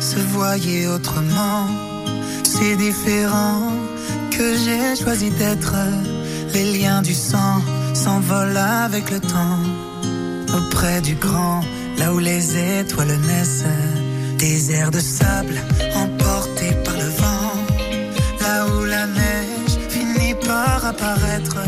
se 0.00 0.18
voyait 0.34 0.86
autrement. 0.86 1.66
C'est 2.44 2.76
différent 2.76 3.72
que 4.30 4.56
j'ai 4.56 5.02
choisi 5.02 5.30
d'être. 5.30 5.74
Les 6.54 6.78
liens 6.78 7.02
du 7.02 7.14
sang 7.14 7.60
s'envolent 7.94 8.56
avec 8.56 9.10
le 9.10 9.20
temps. 9.20 9.62
Auprès 10.56 11.00
du 11.00 11.14
grand, 11.14 11.60
là 11.98 12.12
où 12.14 12.18
les 12.18 12.44
étoiles 12.80 13.18
naissent. 13.28 13.74
Des 14.38 14.72
airs 14.72 14.90
de 14.90 15.00
sable 15.00 15.58
emportés 15.94 16.74
par 16.84 16.94
le 16.94 17.10
vent. 17.22 17.52
Là 18.40 18.66
où 18.66 18.84
la 18.84 19.06
neige 19.06 19.74
finit 19.88 20.34
par 20.46 20.84
apparaître. 20.84 21.58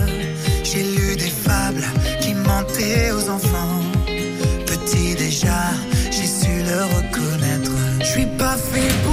J'ai 0.62 0.84
lu 0.96 1.16
des 1.16 1.32
fables 1.46 1.86
qui 2.22 2.32
mentaient 2.34 3.10
aux 3.12 3.28
enfants. 3.28 3.82
Petit 4.66 5.14
déjà, 5.16 5.62
j'ai 6.10 6.26
su 6.26 6.52
le 6.70 6.80
reconnaître. 8.24 8.50
Je 8.50 8.76
suis 8.76 9.09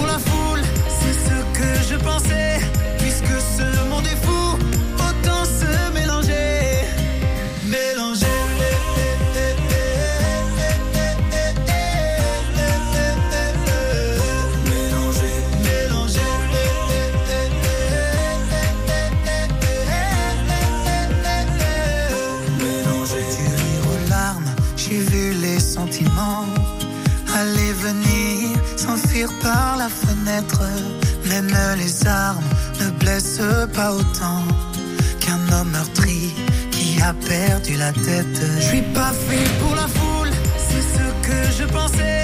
pas 33.73 33.91
autant 33.91 34.41
qu'un 35.19 35.39
homme 35.53 35.71
meurtri 35.71 36.33
qui 36.71 36.99
a 37.01 37.13
perdu 37.13 37.75
la 37.75 37.91
tête. 37.91 38.41
Je 38.57 38.61
suis 38.61 38.81
pas 38.93 39.11
fait 39.11 39.49
pour 39.59 39.75
la 39.75 39.87
foule, 39.87 40.31
c'est 40.57 40.81
ce 40.81 41.27
que 41.27 41.51
je 41.57 41.65
pensais. 41.65 42.16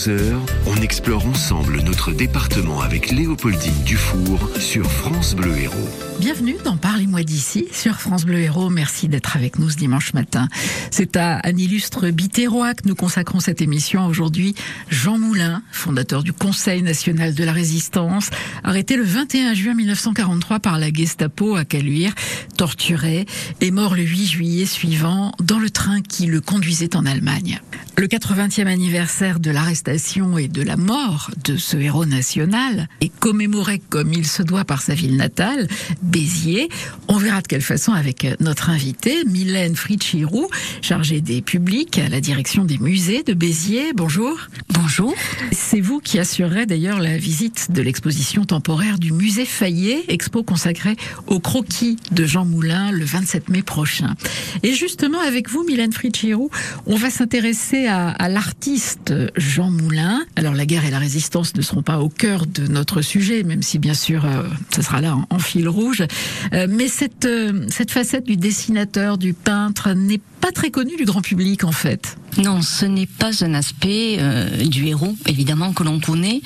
11h, 0.00 0.34
on 0.66 0.76
explore 0.76 1.26
ensemble 1.26 1.82
notre 1.82 2.12
département 2.12 2.80
avec 2.80 3.10
Léopoldine 3.10 3.84
Dufour 3.84 4.48
sur 4.58 4.90
France 4.90 5.34
Bleu 5.34 5.54
Héros. 5.58 5.88
Bienvenue 6.18 6.56
dans 6.64 6.78
Parlez-moi 6.78 7.22
d'ici 7.22 7.66
sur 7.70 8.00
France 8.00 8.24
Bleu 8.24 8.38
Héros. 8.38 8.70
Merci 8.70 9.08
d'être 9.08 9.36
avec 9.36 9.58
nous 9.58 9.68
ce 9.68 9.76
dimanche 9.76 10.14
matin. 10.14 10.48
C'est 10.90 11.18
à 11.18 11.42
un 11.44 11.54
illustre 11.54 12.08
bitérois 12.08 12.72
que 12.72 12.88
nous 12.88 12.94
consacrons 12.94 13.40
cette 13.40 13.60
émission 13.60 14.06
aujourd'hui. 14.06 14.54
Jean 14.88 15.18
Moulin, 15.18 15.62
fondateur 15.70 16.22
du 16.22 16.32
Conseil 16.32 16.80
national 16.80 17.34
de 17.34 17.44
la 17.44 17.52
résistance, 17.52 18.30
arrêté 18.64 18.96
le 18.96 19.04
21 19.04 19.52
juin 19.52 19.74
1943 19.74 20.60
par 20.60 20.78
la 20.78 20.90
Gestapo 20.90 21.56
à 21.56 21.66
Caluire, 21.66 22.14
torturé 22.56 23.26
et 23.60 23.70
mort 23.70 23.94
le 23.94 24.02
8 24.02 24.26
juillet 24.26 24.64
suivant 24.64 25.32
dans 25.42 25.58
le 25.58 25.68
train 25.68 26.00
qui 26.00 26.24
le 26.24 26.40
conduisait 26.40 26.96
en 26.96 27.04
Allemagne. 27.04 27.60
Le 28.00 28.06
80e 28.06 28.66
anniversaire 28.66 29.40
de 29.40 29.50
l'arrestation 29.50 30.38
et 30.38 30.48
de 30.48 30.62
la 30.62 30.78
mort 30.78 31.30
de 31.44 31.58
ce 31.58 31.76
héros 31.76 32.06
national 32.06 32.88
est 33.02 33.14
commémoré 33.20 33.78
comme 33.90 34.14
il 34.14 34.26
se 34.26 34.42
doit 34.42 34.64
par 34.64 34.80
sa 34.80 34.94
ville 34.94 35.18
natale, 35.18 35.68
Béziers. 36.00 36.70
On 37.08 37.18
verra 37.18 37.42
de 37.42 37.46
quelle 37.46 37.60
façon 37.60 37.92
avec 37.92 38.26
notre 38.40 38.70
invitée, 38.70 39.22
Mylène 39.26 39.76
Fritschirou, 39.76 40.48
chargée 40.80 41.20
des 41.20 41.42
publics 41.42 41.98
à 41.98 42.08
la 42.08 42.22
direction 42.22 42.64
des 42.64 42.78
musées 42.78 43.22
de 43.22 43.34
Béziers. 43.34 43.92
Bonjour. 43.94 44.48
Bonjour. 44.70 45.14
C'est 45.52 45.82
vous 45.82 46.00
qui 46.00 46.18
assurerez 46.18 46.64
d'ailleurs 46.64 47.00
la 47.00 47.18
visite 47.18 47.70
de 47.70 47.82
l'exposition 47.82 48.46
temporaire 48.46 48.98
du 48.98 49.12
musée 49.12 49.44
Fayet, 49.44 50.04
expo 50.08 50.42
consacrée 50.42 50.96
au 51.26 51.38
croquis 51.38 51.96
de 52.12 52.24
Jean 52.24 52.46
Moulin 52.46 52.92
le 52.92 53.04
27 53.04 53.50
mai 53.50 53.60
prochain. 53.60 54.14
Et 54.62 54.72
justement, 54.72 55.20
avec 55.20 55.50
vous, 55.50 55.64
Mylène 55.64 55.92
Fritschirou, 55.92 56.48
on 56.86 56.96
va 56.96 57.10
s'intéresser 57.10 57.89
à, 57.90 58.28
l'artiste 58.28 59.12
Jean 59.36 59.70
Moulin. 59.70 60.20
Alors, 60.36 60.54
la 60.54 60.66
guerre 60.66 60.84
et 60.84 60.90
la 60.90 60.98
résistance 60.98 61.54
ne 61.56 61.62
seront 61.62 61.82
pas 61.82 61.98
au 61.98 62.08
cœur 62.08 62.46
de 62.46 62.66
notre 62.66 63.02
sujet, 63.02 63.42
même 63.42 63.62
si 63.62 63.78
bien 63.78 63.94
sûr, 63.94 64.24
euh, 64.24 64.44
ça 64.70 64.82
sera 64.82 65.00
là 65.00 65.16
en, 65.28 65.38
fil 65.38 65.68
rouge. 65.68 66.04
Euh, 66.52 66.66
mais 66.70 66.88
cette, 66.88 67.24
euh, 67.24 67.66
cette 67.68 67.90
facette 67.90 68.24
du 68.24 68.36
dessinateur, 68.36 69.18
du 69.18 69.34
peintre, 69.34 69.92
n'est 69.92 70.20
pas 70.40 70.52
très 70.52 70.70
connue 70.70 70.96
du 70.96 71.04
grand 71.04 71.20
public 71.20 71.64
en 71.64 71.72
fait. 71.72 72.16
Non, 72.38 72.62
ce 72.62 72.86
n'est 72.86 73.06
pas 73.06 73.44
un 73.44 73.54
aspect 73.54 74.18
du 74.64 74.86
héros, 74.86 75.16
évidemment, 75.26 75.72
que 75.72 75.82
l'on 75.82 75.98
connaît, 75.98 76.40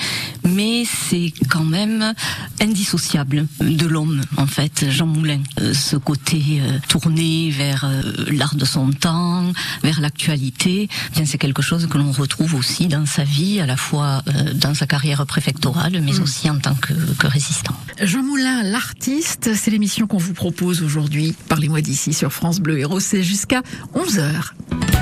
mais 0.49 0.85
c'est 0.85 1.33
quand 1.51 1.63
même 1.63 2.15
indissociable 2.61 3.47
de 3.61 3.87
l'homme, 3.87 4.23
en 4.39 4.47
fait, 4.47 4.87
Jean 4.91 5.07
Moulin. 5.07 5.43
Ce 5.75 5.97
côté 5.97 6.63
tourné 6.89 7.51
vers 7.51 7.87
l'art 8.33 8.55
de 8.55 8.65
son 8.65 8.91
temps, 8.93 9.53
vers 9.83 10.01
l'actualité, 10.01 10.89
bien 11.13 11.27
c'est 11.35 11.39
quelque 11.39 11.63
chose 11.63 11.89
que 11.89 11.99
l'on 11.99 12.13
retrouve 12.13 12.55
aussi 12.55 12.87
dans 12.87 13.07
sa 13.07 13.25
vie, 13.25 13.59
à 13.59 13.67
la 13.67 13.77
fois 13.77 14.23
euh, 14.29 14.53
dans 14.55 14.73
sa 14.73 14.87
carrière 14.87 15.27
préfectorale, 15.27 16.01
mais 16.01 16.21
aussi 16.21 16.49
en 16.49 16.61
tant 16.61 16.77
que, 16.77 16.93
que 17.19 17.27
résistant. 17.27 17.75
Jean 18.01 18.23
Moulin, 18.23 18.63
l'artiste, 18.63 19.51
c'est 19.57 19.73
l'émission 19.73 20.07
qu'on 20.07 20.19
vous 20.19 20.33
propose 20.33 20.85
aujourd'hui. 20.85 21.35
Parlez-moi 21.49 21.81
d'ici 21.81 22.13
sur 22.13 22.33
France 22.33 22.61
Bleu 22.61 22.79
Héros, 22.79 23.01
c'est 23.01 23.25
jusqu'à 23.25 23.63
11h. 23.97 24.94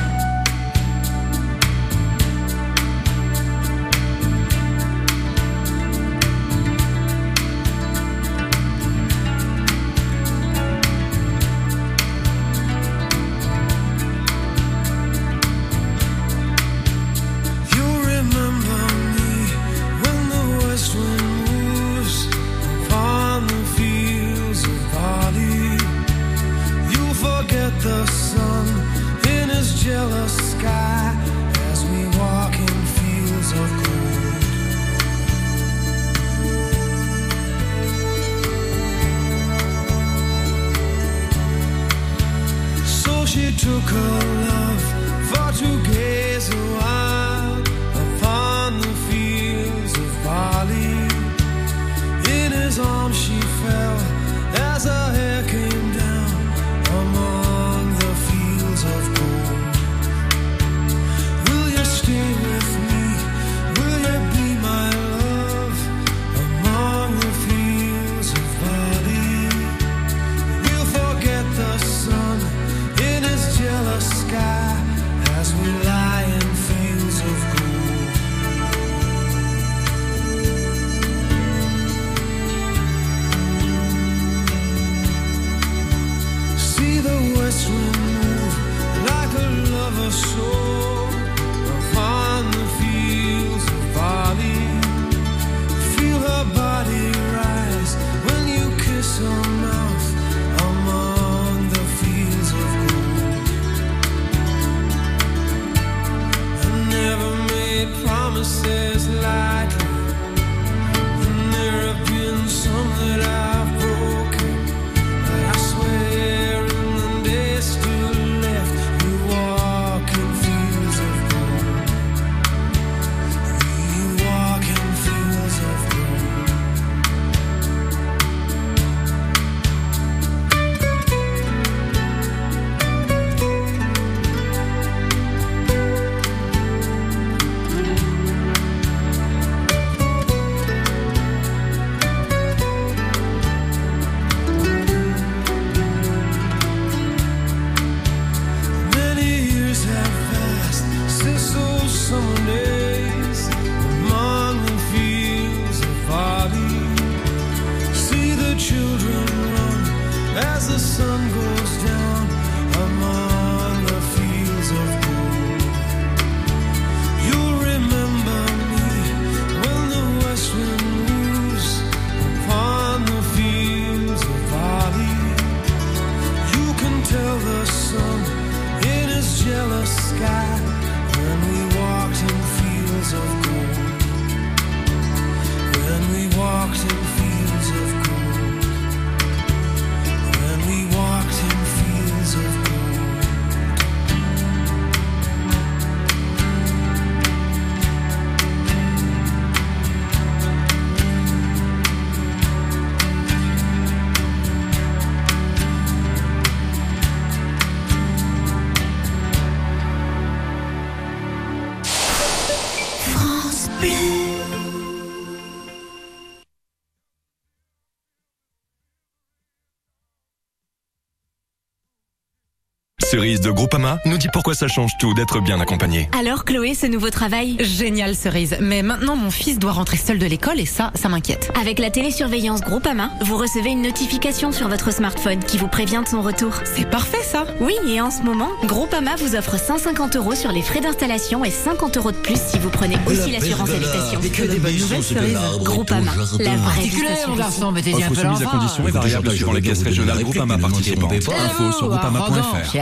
Cerise 223.32 223.46
de 223.46 223.50
Groupama 223.50 223.98
nous 224.04 224.18
dit 224.18 224.28
pourquoi 224.30 224.52
ça 224.54 224.68
change 224.68 224.90
tout 224.98 225.14
d'être 225.14 225.40
bien 225.40 225.58
accompagné. 225.58 226.06
Alors 226.18 226.44
Chloé, 226.44 226.74
ce 226.74 226.84
nouveau 226.84 227.08
travail? 227.08 227.56
Génial 227.60 228.14
cerise, 228.14 228.58
mais 228.60 228.82
maintenant 228.82 229.16
mon 229.16 229.30
fils 229.30 229.58
doit 229.58 229.72
rentrer 229.72 229.96
seul 229.96 230.18
de 230.18 230.26
l'école 230.26 230.60
et 230.60 230.66
ça, 230.66 230.90
ça 230.94 231.08
m'inquiète. 231.08 231.50
Avec 231.58 231.78
la 231.78 231.88
télésurveillance 231.88 232.60
Groupama, 232.60 233.08
vous 233.22 233.38
recevez 233.38 233.70
une 233.70 233.80
notification 233.80 234.52
sur 234.52 234.68
votre 234.68 234.92
smartphone 234.92 235.38
qui 235.38 235.56
vous 235.56 235.68
prévient 235.68 236.02
de 236.04 236.10
son 236.10 236.20
retour. 236.20 236.56
C'est 236.64 236.84
parfait 236.84 237.22
ça 237.22 237.46
Oui, 237.60 237.72
et 237.88 238.02
en 238.02 238.10
ce 238.10 238.20
moment, 238.20 238.50
Groupama 238.64 239.16
vous 239.16 239.34
offre 239.34 239.58
150 239.58 240.16
euros 240.16 240.34
sur 240.34 240.52
les 240.52 240.60
frais 240.60 240.80
d'installation 240.82 241.42
et 241.42 241.50
50 241.50 241.96
euros 241.96 242.12
de 242.12 242.18
plus 242.18 242.36
si 242.38 242.58
vous 242.58 242.68
prenez 242.68 242.98
aussi 243.06 243.30
l'assurance 243.30 243.70
habitation. 243.70 244.20
Que 244.20 244.42
des 244.42 244.58
bonnes 244.58 244.76
nouvelles 244.76 245.02
cerise. 245.02 245.38
Groupama, 245.62 246.12
la 246.38 246.56
vraie 246.56 246.66
Articulez, 246.66 246.90
vie 246.90 247.02
mon 247.02 247.08
d'assurance. 247.08 247.38
garçon, 247.38 247.72
mettez-y 247.72 248.02
un 248.04 248.08
peu 248.08 248.14
soumise 248.14 248.42
à 248.42 248.44
l'enfant. 248.44 248.58
conditions 248.58 248.88
et 248.88 248.90
variable 248.90 249.30
suivant 249.30 249.52
les 249.52 249.62
caisses 249.62 249.82
régionales 249.82 250.22
Groupama 250.22 250.58
participantes. 250.58 251.12
Info 251.14 251.72
sur 251.72 251.88
groupama.fr. 251.88 252.72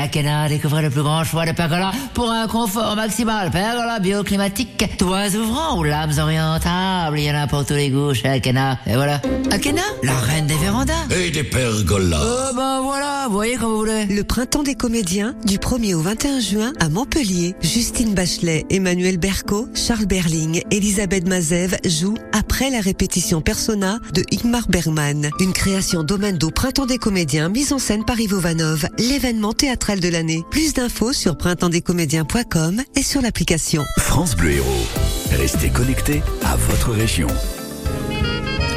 Découvrez 0.48 0.82
le 0.82 0.90
plus 0.90 1.02
grand 1.02 1.24
choix 1.24 1.46
de 1.46 1.52
pergola 1.52 1.92
pour 2.14 2.30
un 2.30 2.46
confort 2.46 2.96
maximal. 2.96 3.50
Pergola 3.50 3.98
bioclimatique, 3.98 4.96
toits 4.98 5.34
ouvrants 5.34 5.78
ou 5.78 5.84
lames 5.84 6.12
orientables. 6.18 7.18
Il 7.18 7.24
y 7.24 7.30
en 7.30 7.34
a 7.34 7.46
pour 7.46 7.64
tous 7.64 7.74
les 7.74 7.90
goûts 7.90 8.14
chez 8.14 8.28
Akena. 8.28 8.78
Et 8.86 8.94
voilà. 8.94 9.20
Akena, 9.50 9.82
la 10.02 10.16
reine 10.16 10.46
des 10.46 10.56
vérandas. 10.56 10.92
Et 11.10 11.30
des 11.30 11.44
pergolas. 11.44 12.20
Euh, 12.20 12.52
ben 12.54 12.80
voilà, 12.82 13.26
vous 13.26 13.34
voyez 13.34 13.56
comme 13.56 13.70
vous 13.70 13.78
voulez. 13.78 14.06
Le 14.06 14.24
printemps 14.24 14.62
des 14.62 14.74
comédiens 14.74 15.34
du 15.44 15.58
1er 15.58 15.94
au 15.94 16.00
21 16.00 16.40
juin 16.40 16.72
à 16.80 16.88
Montpellier. 16.88 17.54
Justine 17.62 18.14
Bachelet, 18.14 18.66
Emmanuel 18.70 19.18
Berco, 19.18 19.68
Charles 19.74 20.06
Berling, 20.06 20.62
Elisabeth 20.70 21.28
Mazev 21.28 21.76
jouent 21.84 22.18
après 22.32 22.70
la 22.70 22.80
répétition 22.80 23.40
Persona 23.40 23.98
de 24.14 24.22
Ingmar 24.32 24.68
Bergman. 24.68 25.30
Une 25.40 25.52
création 25.52 26.02
d'Omendo 26.02 26.50
Printemps 26.50 26.86
des 26.86 26.98
comédiens 26.98 27.48
mise 27.48 27.72
en 27.72 27.78
scène 27.78 28.04
par 28.04 28.20
Ivo 28.20 28.38
Vanov, 28.38 28.86
l'événement 28.98 29.52
théâtral 29.52 30.00
de 30.00 30.08
l'année. 30.08 30.29
Plus 30.50 30.74
d'infos 30.74 31.12
sur 31.12 31.36
printemps-des-comédiens.com 31.36 32.82
et 32.96 33.02
sur 33.02 33.22
l'application. 33.22 33.84
France 33.98 34.36
Bleu 34.36 34.52
Héros. 34.52 34.86
Restez 35.32 35.70
connectés 35.70 36.22
à 36.44 36.56
votre 36.56 36.90
région. 36.90 37.28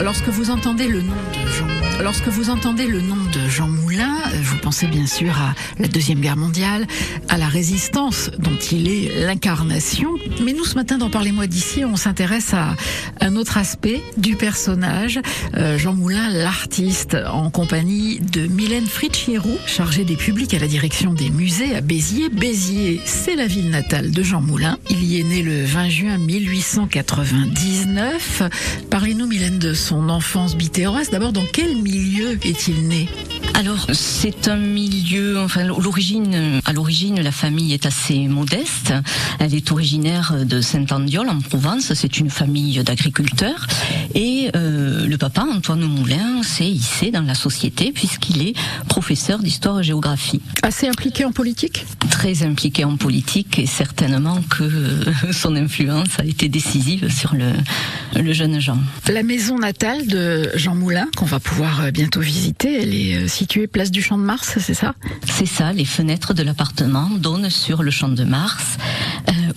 Lorsque 0.01 0.27
vous 0.27 0.49
entendez 0.49 0.87
le 0.87 1.01
nom 1.01 1.13
de 1.13 1.42
lorsque 2.01 2.27
vous 2.27 2.49
entendez 2.49 2.87
le 2.87 3.01
nom 3.01 3.15
de 3.15 3.49
Jean 3.49 3.67
Moulin, 3.67 4.15
euh, 4.27 4.37
vous 4.41 4.57
pensez 4.57 4.87
bien 4.87 5.05
sûr 5.05 5.37
à 5.37 5.53
la 5.79 5.87
deuxième 5.87 6.19
guerre 6.19 6.37
mondiale, 6.37 6.87
à 7.29 7.37
la 7.37 7.47
résistance 7.47 8.31
dont 8.39 8.57
il 8.71 8.89
est 8.89 9.25
l'incarnation. 9.25 10.15
Mais 10.43 10.53
nous, 10.53 10.65
ce 10.65 10.75
matin, 10.75 10.97
dans 10.97 11.09
Parlez-moi 11.09 11.47
d'ici, 11.47 11.85
on 11.85 11.95
s'intéresse 11.95 12.53
à 12.53 12.75
un 13.21 13.35
autre 13.35 13.57
aspect 13.57 14.01
du 14.17 14.35
personnage, 14.35 15.19
euh, 15.57 15.77
Jean 15.77 15.93
Moulin, 15.93 16.29
l'artiste, 16.29 17.17
en 17.31 17.49
compagnie 17.49 18.19
de 18.19 18.47
Mylène 18.47 18.87
Fricchiero, 18.87 19.57
chargée 19.67 20.05
des 20.05 20.15
publics 20.15 20.53
à 20.53 20.59
la 20.59 20.67
direction 20.67 21.13
des 21.13 21.29
musées 21.29 21.75
à 21.75 21.81
Béziers. 21.81 22.29
Béziers, 22.29 23.01
c'est 23.05 23.35
la 23.35 23.47
ville 23.47 23.69
natale 23.69 24.11
de 24.11 24.23
Jean 24.23 24.41
Moulin. 24.41 24.77
Il 24.89 25.03
y 25.03 25.19
est 25.19 25.23
né 25.23 25.43
le 25.43 25.63
20 25.63 25.89
juin 25.89 26.17
1899. 26.17 28.43
Parlez-nous, 28.89 29.27
Mylène, 29.27 29.59
de 29.59 29.73
son 29.73 30.09
enfance 30.09 30.55
bitéroise. 30.55 31.09
D'abord, 31.09 31.33
dans 31.33 31.45
quel 31.51 31.82
milieu 31.83 32.37
est-il 32.43 32.87
né? 32.87 33.07
Alors, 33.55 33.87
c'est 33.93 34.47
un 34.47 34.55
milieu, 34.55 35.39
enfin, 35.39 35.63
l'origine, 35.63 36.59
à 36.65 36.73
l'origine, 36.73 37.21
la 37.21 37.31
famille 37.31 37.73
est 37.73 37.85
assez 37.85 38.27
modeste. 38.27 38.93
Elle 39.39 39.53
est 39.53 39.71
originaire 39.71 40.33
de 40.43 40.59
Saint-Andiol, 40.59 41.29
en 41.29 41.39
Provence. 41.39 41.93
C'est 41.93 42.19
une 42.19 42.29
famille 42.29 42.83
d'agriculteurs. 42.83 43.67
Et 44.15 44.49
euh, 44.55 45.07
le 45.07 45.17
papa, 45.17 45.45
Antoine 45.49 45.81
Moulin, 45.81 46.41
s'est 46.43 46.65
hissé 46.65 47.11
dans 47.11 47.21
la 47.21 47.35
société 47.35 47.91
puisqu'il 47.91 48.41
est 48.41 48.53
professeur 48.87 49.39
d'histoire-géographie. 49.39 50.41
Assez 50.63 50.87
impliqué 50.87 51.23
en 51.23 51.31
politique? 51.31 51.85
Très 52.09 52.43
impliqué 52.43 52.83
en 52.83 52.97
politique 52.97 53.59
et 53.59 53.65
certainement 53.67 54.41
que 54.49 54.63
euh, 54.63 55.03
son 55.31 55.55
influence 55.55 56.19
a 56.19 56.25
été 56.25 56.49
décisive 56.49 57.09
sur 57.09 57.35
le, 57.35 57.51
le 58.19 58.33
jeune 58.33 58.59
Jean. 58.59 58.79
La 59.07 59.23
maison 59.23 59.57
natale 59.57 60.07
de 60.07 60.49
Jean 60.55 60.75
Moulin, 60.75 61.07
qu'on 61.15 61.25
va 61.25 61.39
pouvoir 61.39 61.81
euh, 61.81 61.91
bientôt 61.91 62.19
visiter, 62.19 62.81
elle 62.81 62.93
est 62.93 63.27
place 63.71 63.91
du 63.91 64.01
Champ 64.01 64.17
de 64.17 64.23
Mars, 64.23 64.57
c'est 64.59 64.73
ça? 64.73 64.95
C'est 65.25 65.45
ça, 65.45 65.73
les 65.73 65.85
fenêtres 65.85 66.33
de 66.33 66.43
l'appartement 66.43 67.09
donnent 67.09 67.49
sur 67.49 67.83
le 67.83 67.91
champ 67.91 68.09
de 68.09 68.23
Mars, 68.23 68.77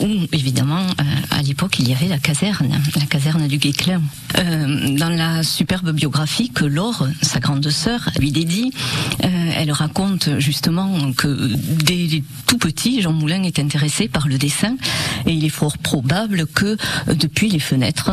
où 0.01 0.27
évidemment 0.33 0.81
euh, 0.81 1.03
à 1.31 1.43
l'époque 1.43 1.79
il 1.79 1.89
y 1.89 1.93
avait 1.93 2.09
la 2.09 2.19
caserne, 2.19 2.81
la 2.99 3.07
caserne 3.07 3.47
du 3.49 3.59
Guesclin. 3.59 4.01
Euh, 4.39 4.97
dans 4.97 5.09
la 5.09 5.43
superbe 5.43 5.93
biographie 5.93 6.51
que 6.51 6.65
Laure, 6.65 7.07
sa 7.23 7.41
grande 7.41 7.69
sœur, 7.69 8.11
lui 8.19 8.31
dédie, 8.31 8.73
euh, 9.25 9.29
elle 9.57 9.73
raconte 9.73 10.39
justement 10.39 11.13
que 11.13 11.29
dès 11.85 12.23
tout 12.47 12.59
petit, 12.59 13.03
Jean 13.03 13.13
Moulin 13.13 13.43
est 13.43 13.59
intéressé 13.59 14.09
par 14.09 14.29
le 14.29 14.39
dessin 14.39 14.77
et 15.27 15.33
il 15.33 15.45
est 15.45 15.51
fort 15.51 15.79
probable 15.79 16.47
que 16.47 16.77
depuis 17.15 17.49
les 17.49 17.59
fenêtres 17.59 18.11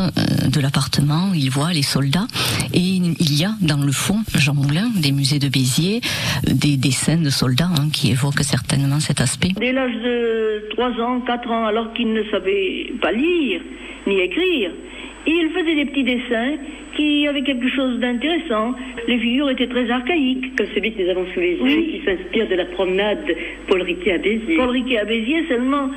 de 0.48 0.60
l'appartement, 0.60 1.32
il 1.34 1.50
voit 1.50 1.72
les 1.72 1.82
soldats 1.82 2.26
et 2.72 2.80
il 2.80 3.34
y 3.34 3.44
a 3.44 3.54
dans 3.60 3.76
le 3.76 3.92
fond, 3.92 4.20
Jean 4.34 4.54
Moulin, 4.54 4.90
des 4.96 5.12
musées 5.12 5.38
de 5.38 5.48
Béziers, 5.48 6.00
des 6.46 6.76
dessins 6.76 7.16
de 7.16 7.30
soldats 7.30 7.70
hein, 7.78 7.88
qui 7.92 8.10
évoquent 8.10 8.42
certainement 8.42 9.00
cet 9.00 9.20
aspect. 9.20 9.52
Dès 9.58 9.72
l'âge 9.72 9.94
de 9.94 10.68
3 10.70 10.88
ans, 11.02 11.20
4 11.20 11.50
ans, 11.50 11.66
alors 11.74 11.92
qu'il 11.92 12.12
ne 12.12 12.22
savait 12.30 12.92
pas 13.00 13.10
lire 13.10 13.60
ni 14.06 14.20
écrire, 14.20 14.70
il 15.26 15.48
faisait 15.50 15.74
des 15.74 15.86
petits 15.86 16.04
dessins 16.04 16.52
qui 16.94 17.26
avait 17.26 17.42
quelque 17.42 17.68
chose 17.68 17.98
d'intéressant. 17.98 18.74
Les 19.08 19.18
figures 19.18 19.50
étaient 19.50 19.66
très 19.66 19.90
archaïques. 19.90 20.54
Comme 20.56 20.68
celui 20.72 20.92
que 20.92 21.02
nous 21.02 21.10
avons 21.10 21.26
sous 21.34 21.40
les 21.40 21.54
yeux, 21.54 21.62
Oui. 21.62 21.88
qui 21.98 22.04
s'inspire 22.04 22.46
de 22.46 22.54
la 22.54 22.66
promenade 22.66 23.26
Paul 23.66 23.82
Riquet 23.82 24.12
à 24.12 24.18
Béziers. 24.18 24.56
Paul 24.56 24.68
Riquet 24.70 24.98
à 24.98 25.04
Béziers, 25.04 25.44
seulement, 25.48 25.90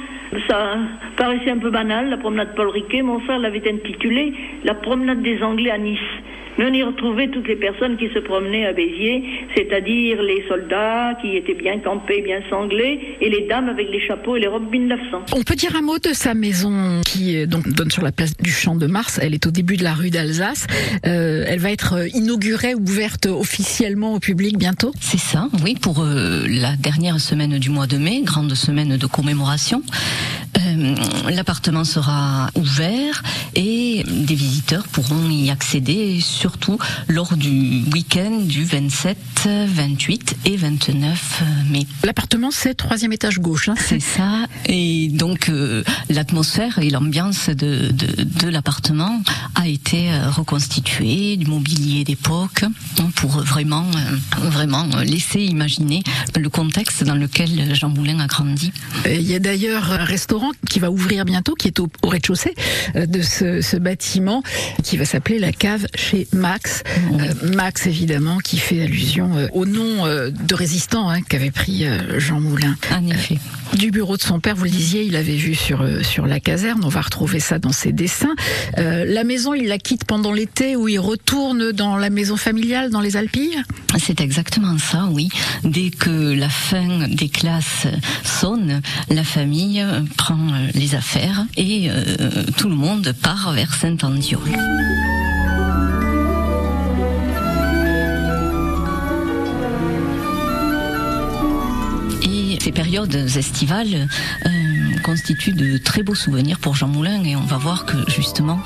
ça 0.50 0.78
paraissait 1.16 1.52
un 1.52 1.60
peu 1.60 1.70
banal, 1.70 2.10
la 2.10 2.18
promenade 2.18 2.56
Paul 2.56 2.70
Riquet. 2.70 3.04
Mon 3.04 3.20
frère 3.20 3.38
l'avait 3.38 3.62
intitulée 3.72 4.34
La 4.64 4.74
promenade 4.74 5.22
des 5.22 5.44
Anglais 5.44 5.70
à 5.70 5.78
Nice. 5.78 6.00
Mais 6.58 6.66
on 6.66 6.74
y 6.74 6.84
retrouvait 6.84 7.28
toutes 7.28 7.48
les 7.48 7.56
personnes 7.56 7.98
qui 7.98 8.10
se 8.14 8.20
promenaient 8.20 8.66
à 8.66 8.74
Béziers, 8.74 9.24
c'est-à-dire 9.56 10.22
les 10.22 10.44
soldats 10.48 11.18
qui 11.22 11.36
étaient 11.36 11.54
bien 11.54 11.80
campés, 11.80 12.22
bien 12.22 12.42
sanglés, 12.50 13.18
et 13.22 13.30
les 13.30 13.48
dames 13.48 13.70
avec 13.70 13.90
les 13.92 14.00
chapeaux 14.06 14.36
et 14.36 14.40
les 14.40 14.48
robes 14.48 14.70
1900. 14.72 15.26
On 15.36 15.44
peut 15.44 15.56
dire 15.56 15.76
un 15.76 15.82
mot 15.82 16.00
de 16.00 16.14
sa 16.14 16.34
maison 16.34 17.02
qui 17.06 17.38
euh, 17.38 17.46
donc 17.46 17.68
donne 17.70 17.92
sur 17.92 18.04
la 18.04 18.12
place 18.12 18.36
du 18.38 18.52
Champ 18.52 18.76
de 18.76 18.88
Mars. 18.88 19.20
Elle 19.22 19.34
est 19.34 19.46
au 19.46 19.52
début 19.52 19.78
de 19.78 19.84
la 19.84 19.94
rue 19.94 20.10
d'Alsace. 20.10 20.68
Euh, 21.06 21.46
elle 21.48 21.60
va 21.60 21.72
être 21.72 21.94
euh, 21.94 22.08
inaugurée, 22.14 22.76
ouverte 22.76 23.28
officiellement 23.28 24.14
au 24.14 24.20
public 24.20 24.58
bientôt? 24.58 24.92
C'est 25.00 25.20
ça, 25.20 25.48
oui, 25.64 25.76
pour 25.80 26.02
euh, 26.02 26.46
la 26.48 26.76
dernière 26.76 27.20
semaine 27.20 27.58
du 27.60 27.70
mois 27.70 27.88
de 27.88 27.98
mai, 27.98 28.22
grande 28.24 28.54
semaine 28.56 28.98
de 28.98 29.08
commémoration. 29.08 29.82
Euh, 30.58 30.96
L'appartement 31.32 31.84
sera 31.84 32.50
ouvert 32.56 33.24
et 33.56 34.04
des 34.06 34.36
visiteurs 34.36 34.88
pourront 34.88 35.30
y 35.30 35.50
accéder, 35.50 36.20
surtout 36.48 36.78
lors 37.10 37.36
du 37.36 37.84
week-end 37.94 38.40
du 38.42 38.64
27, 38.64 39.18
28 39.68 40.38
et 40.46 40.56
29 40.56 41.44
mai. 41.70 41.86
L'appartement, 42.06 42.52
c'est 42.52 42.74
troisième 42.74 43.12
étage 43.12 43.40
gauche. 43.40 43.68
Hein. 43.68 43.76
C'est 43.78 44.00
ça. 44.00 44.46
Et 44.66 45.10
donc 45.10 45.50
euh, 45.50 45.84
l'atmosphère 46.10 46.80
et 46.80 46.90
l'ambiance 46.90 47.50
de, 47.50 47.92
de, 47.92 48.24
de 48.24 48.48
l'appartement 48.48 49.22
a 49.56 49.68
été 49.68 50.10
euh, 50.10 50.30
reconstituée, 50.30 51.36
du 51.36 51.48
mobilier 51.48 52.06
d'époque, 52.06 52.64
hein, 52.64 53.10
pour 53.16 53.32
vraiment, 53.32 53.84
euh, 53.84 54.50
vraiment 54.50 54.86
laisser 55.04 55.42
imaginer 55.42 56.02
le 56.38 56.48
contexte 56.48 57.04
dans 57.04 57.16
lequel 57.16 57.76
Jean 57.76 57.90
Moulin 57.90 58.22
a 58.22 58.28
grandi. 58.28 58.72
Il 59.06 59.24
y 59.24 59.36
a 59.36 59.40
d'ailleurs 59.40 59.92
un 59.92 60.06
restaurant 60.06 60.52
qui 60.70 60.80
va 60.80 60.92
ouvrir 60.92 61.26
bientôt, 61.26 61.56
qui 61.56 61.68
est 61.68 61.80
au, 61.82 61.90
au 62.04 62.08
rez-de-chaussée 62.08 62.56
de 62.96 63.22
ce, 63.22 63.60
ce 63.62 63.76
bâtiment, 63.76 64.44
qui 64.86 64.96
va 64.96 65.04
s'appeler 65.04 65.40
la 65.40 65.52
cave 65.52 65.88
chez 65.94 66.26
Max. 66.38 66.84
Euh, 67.14 67.34
Max, 67.56 67.88
évidemment, 67.88 68.38
qui 68.38 68.58
fait 68.58 68.82
allusion 68.82 69.38
euh, 69.38 69.48
au 69.54 69.66
nom 69.66 70.06
euh, 70.06 70.30
de 70.30 70.56
résistant 70.56 71.10
hein, 71.10 71.22
qu'avait 71.22 71.52
pris 71.52 71.86
Jean 72.18 72.40
Moulin. 72.40 72.76
En 72.92 73.06
effet. 73.08 73.40
Du 73.74 73.92
bureau 73.92 74.16
de 74.16 74.22
son 74.22 74.40
père, 74.40 74.56
vous 74.56 74.64
le 74.64 74.70
disiez, 74.70 75.04
il 75.04 75.16
avait 75.16 75.36
vu 75.36 75.54
sur 75.54 75.86
sur 76.02 76.26
la 76.26 76.40
caserne. 76.40 76.82
On 76.86 76.90
va 76.90 77.02
retrouver 77.02 77.40
ça 77.40 77.60
dans 77.60 77.74
ses 77.74 77.92
dessins. 77.92 78.36
La 78.78 79.24
maison, 79.26 79.54
il 79.54 79.68
la 79.68 79.78
quitte 79.78 80.06
pendant 80.06 80.32
l'été, 80.32 80.76
où 80.78 80.88
il 80.88 81.00
retourne 81.00 81.74
dans 81.74 81.98
la 81.98 82.10
maison 82.10 82.38
familiale, 82.38 82.90
dans 82.92 83.02
les 83.02 83.18
Alpilles? 83.18 83.62
C'est 84.00 84.22
exactement 84.22 84.78
ça, 84.78 85.10
oui. 85.12 85.30
Dès 85.64 85.90
que 85.90 86.34
la 86.34 86.50
fin 86.50 87.08
des 87.10 87.30
classes 87.30 87.88
sonne, 88.24 88.82
la 89.10 89.24
famille 89.26 89.86
prend 90.18 90.48
les 90.74 90.96
affaires 90.96 91.46
et 91.58 91.90
tout 92.56 92.70
le 92.70 92.76
monde 92.76 93.14
part 93.22 93.52
vers 93.52 93.74
Saint-Andiol. 93.74 94.40
Ces 102.68 102.74
périodes 102.74 103.16
estivales 103.38 104.10
euh, 104.46 104.50
constituent 105.02 105.54
de 105.54 105.78
très 105.78 106.04
beaux 106.04 106.16
souvenirs 106.16 106.60
pour 106.60 106.76
Jean 106.76 106.88
Moulin 106.88 107.24
et 107.24 107.36
on 107.36 107.44
va 107.44 107.58
voir 107.58 107.86
que 107.86 107.96
justement 108.10 108.60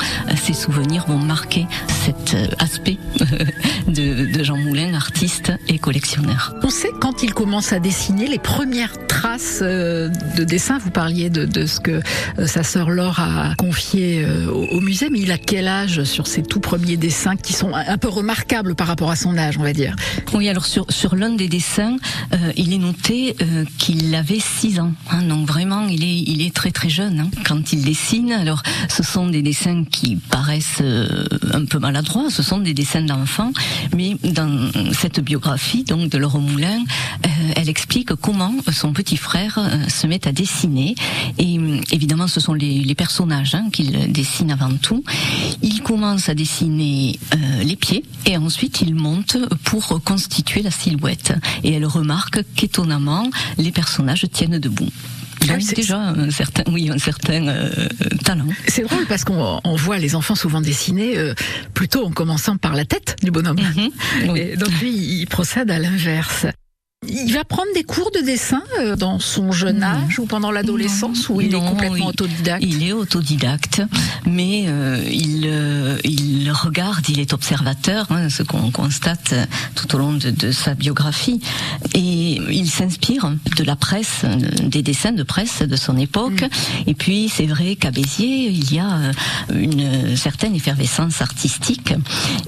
ces 0.44 0.54
souvenirs 0.54 1.06
vont 1.08 1.20
marquer 1.20 1.68
cet 2.04 2.34
euh, 2.34 2.48
aspect 2.60 2.98
de, 3.88 4.26
de 4.32 4.44
Jean 4.44 4.58
Moulin, 4.58 4.94
artiste 4.94 5.52
et 5.68 5.78
collectionneur. 5.78 6.56
On 6.64 6.70
sait 6.70 6.92
quand 7.00 7.22
il 7.24 7.34
commence 7.34 7.74
à 7.74 7.80
dessiner 7.80 8.28
les 8.28 8.40
premières 8.40 8.94
traces 9.08 9.60
euh, 9.62 10.10
de 10.38 10.44
dessin. 10.44 10.78
Vous 10.80 10.92
parliez 10.92 11.30
de, 11.30 11.46
de 11.46 11.66
ce 11.66 11.80
que 11.80 12.02
euh, 12.40 12.48
sa 12.48 12.64
sœur 12.64 12.90
Laure 12.90 13.20
a 13.20 13.54
confié 13.58 14.26
au, 14.52 14.66
au 14.78 14.82
musée, 14.82 15.10
mais 15.12 15.20
il 15.20 15.32
a 15.32 15.38
quel 15.38 15.68
âge 15.68 16.04
sur 16.04 16.28
ces 16.28 16.42
tout 16.44 16.60
premiers 16.60 16.98
dessins 16.98 17.36
qui 17.36 17.54
sont 17.54 17.74
un 17.76 17.92
un 17.92 17.98
peu 17.98 18.08
remarquables 18.08 18.74
par 18.74 18.88
rapport 18.88 19.12
à 19.12 19.18
son 19.18 19.38
âge, 19.38 19.58
on 19.58 19.64
va 19.64 19.74
dire? 19.74 19.96
Oui, 20.34 20.48
alors 20.48 20.66
sur, 20.66 20.86
sur 20.90 21.16
l'un 21.16 21.32
des 21.32 21.50
dessins, 21.50 21.98
euh, 22.34 22.38
il 22.56 22.74
est 22.74 22.78
noté 22.78 23.36
euh, 23.42 23.66
qu'il 23.78 24.16
avait 24.16 24.40
6 24.40 24.80
ans. 24.80 24.94
hein. 25.12 25.24
donc 25.24 25.46
vraiment, 25.46 25.88
il 25.88 26.04
est, 26.04 26.21
il 26.28 26.42
est 26.42 26.54
très 26.54 26.72
très 26.72 26.90
jeune 26.90 27.20
hein, 27.20 27.30
quand 27.46 27.74
il 27.74 27.84
dessine. 27.84 28.32
Alors, 28.32 28.62
ce 28.90 29.04
sont 29.04 29.28
des 29.28 29.42
dessins 29.42 29.84
qui 29.84 30.16
paraissent 30.16 30.80
euh, 30.82 31.26
un 31.54 31.66
peu 31.66 31.80
maladroits, 31.80 32.30
ce 32.30 32.44
sont 32.44 32.60
des 32.60 32.74
dessins 32.74 33.02
d'enfants, 33.02 33.52
mais 33.96 34.18
dans 34.24 34.72
cette 34.94 35.20
biographie 35.20 35.84
donc 35.84 36.10
de 36.10 36.18
Laure 36.18 36.40
Moulin, 36.40 36.80
euh, 37.26 37.30
elle 37.56 37.70
explique 37.70 38.14
comment 38.16 38.54
son 38.72 38.94
petit 38.94 39.18
frère 39.18 39.58
euh, 39.58 39.88
se 39.88 40.08
met 40.08 40.28
à 40.28 40.32
dessiner. 40.32 40.96
Et 41.38 41.60
évidemment, 41.92 42.28
ce 42.28 42.40
sont 42.40 42.54
les, 42.54 42.96
personnages 42.96 43.56
hein, 43.56 43.70
qu'il 43.72 44.12
dessine 44.12 44.52
avant 44.52 44.76
tout. 44.76 45.04
Il 45.62 45.82
commence 45.82 46.30
à 46.30 46.36
dessiner 46.36 47.18
les 47.64 47.76
pieds 47.76 48.04
et 48.26 48.38
ensuite 48.38 48.82
il 48.82 48.96
monte 48.96 49.38
pour 49.64 50.02
constituer 50.04 50.62
la 50.62 50.72
silhouette. 50.72 51.34
Et 51.64 51.74
elle 51.74 51.86
remarque 51.86 52.44
qu'étonnamment, 52.56 53.30
les 53.58 53.72
personnages 53.72 54.26
tiennent 54.32 54.60
debout. 54.60 54.92
Ah, 55.44 55.54
Donc 55.54 55.62
c'est- 55.62 55.76
déjà 55.76 55.98
un 56.00 56.30
certain, 56.30 56.64
oui, 56.72 56.90
un 56.92 56.98
certain 56.98 57.48
euh, 57.48 57.70
talent. 58.24 58.46
C'est 58.68 58.84
drôle 58.84 59.06
parce 59.08 59.24
qu'on 59.24 59.60
on 59.64 59.76
voit 59.76 59.98
les 59.98 60.16
enfants 60.16 60.36
souvent 60.36 60.62
dessiner 60.62 61.18
euh, 61.18 61.34
plutôt 61.74 62.06
en 62.06 62.12
commençant 62.12 62.58
par 62.58 62.76
la 62.76 62.86
tête 62.86 63.16
du 63.24 63.32
bonhomme. 63.32 63.58
Mhm. 63.60 64.36
Et 64.38 64.56
donc 64.56 64.70
lui, 64.82 64.92
il 64.92 65.26
procède 65.28 65.72
à 65.72 65.80
l'inverse. 65.80 66.46
Il 67.10 67.34
va 67.34 67.44
prendre 67.44 67.74
des 67.74 67.84
cours 67.84 68.12
de 68.12 68.20
dessin 68.24 68.62
euh, 68.80 68.96
dans 68.96 69.18
son 69.18 69.52
jeune 69.52 69.82
âge 69.82 70.20
ou 70.20 70.28
pendant 70.28 70.52
l'adolescence 70.52 71.30
ou 71.30 71.42
il 71.42 71.56
est 71.56 71.60
complètement 71.60 71.96
il- 71.96 72.04
autodidacte? 72.10 72.64
Il 72.64 72.84
est 72.84 72.92
autodidacte, 72.94 73.82
mais 74.28 74.66
euh, 74.68 75.04
il, 75.12 75.48
euh, 75.48 75.98
il 76.04 76.52
regarde, 76.52 77.10
il 77.10 77.20
est 77.20 77.34
observateur, 77.34 78.06
hein, 78.12 78.30
ce 78.30 78.44
qu'on 78.44 78.70
constate 78.70 79.34
tout 79.74 79.96
au 79.96 79.98
long 79.98 80.14
de, 80.14 80.30
de 80.30 80.52
sa 80.52 80.76
biographie, 80.76 81.42
et 81.96 82.34
il 82.52 82.70
s'inspire 82.70 83.34
de 83.58 83.64
la 83.64 83.76
presse, 83.76 84.24
des 84.62 84.84
dessins 84.84 85.12
de 85.12 85.24
presse 85.24 85.64
de 85.64 85.76
son 85.76 85.98
époque. 85.98 86.46
Et 86.86 86.94
puis 86.94 87.30
c'est 87.30 87.48
vrai 87.48 87.78
qu'à 87.78 87.90
Béziers, 87.90 88.50
il 88.50 88.72
y 88.72 88.78
a 88.78 88.98
euh, 88.98 89.12
une 89.56 90.16
certaine 90.16 90.54
effervescence 90.56 91.20
artistique, 91.24 91.96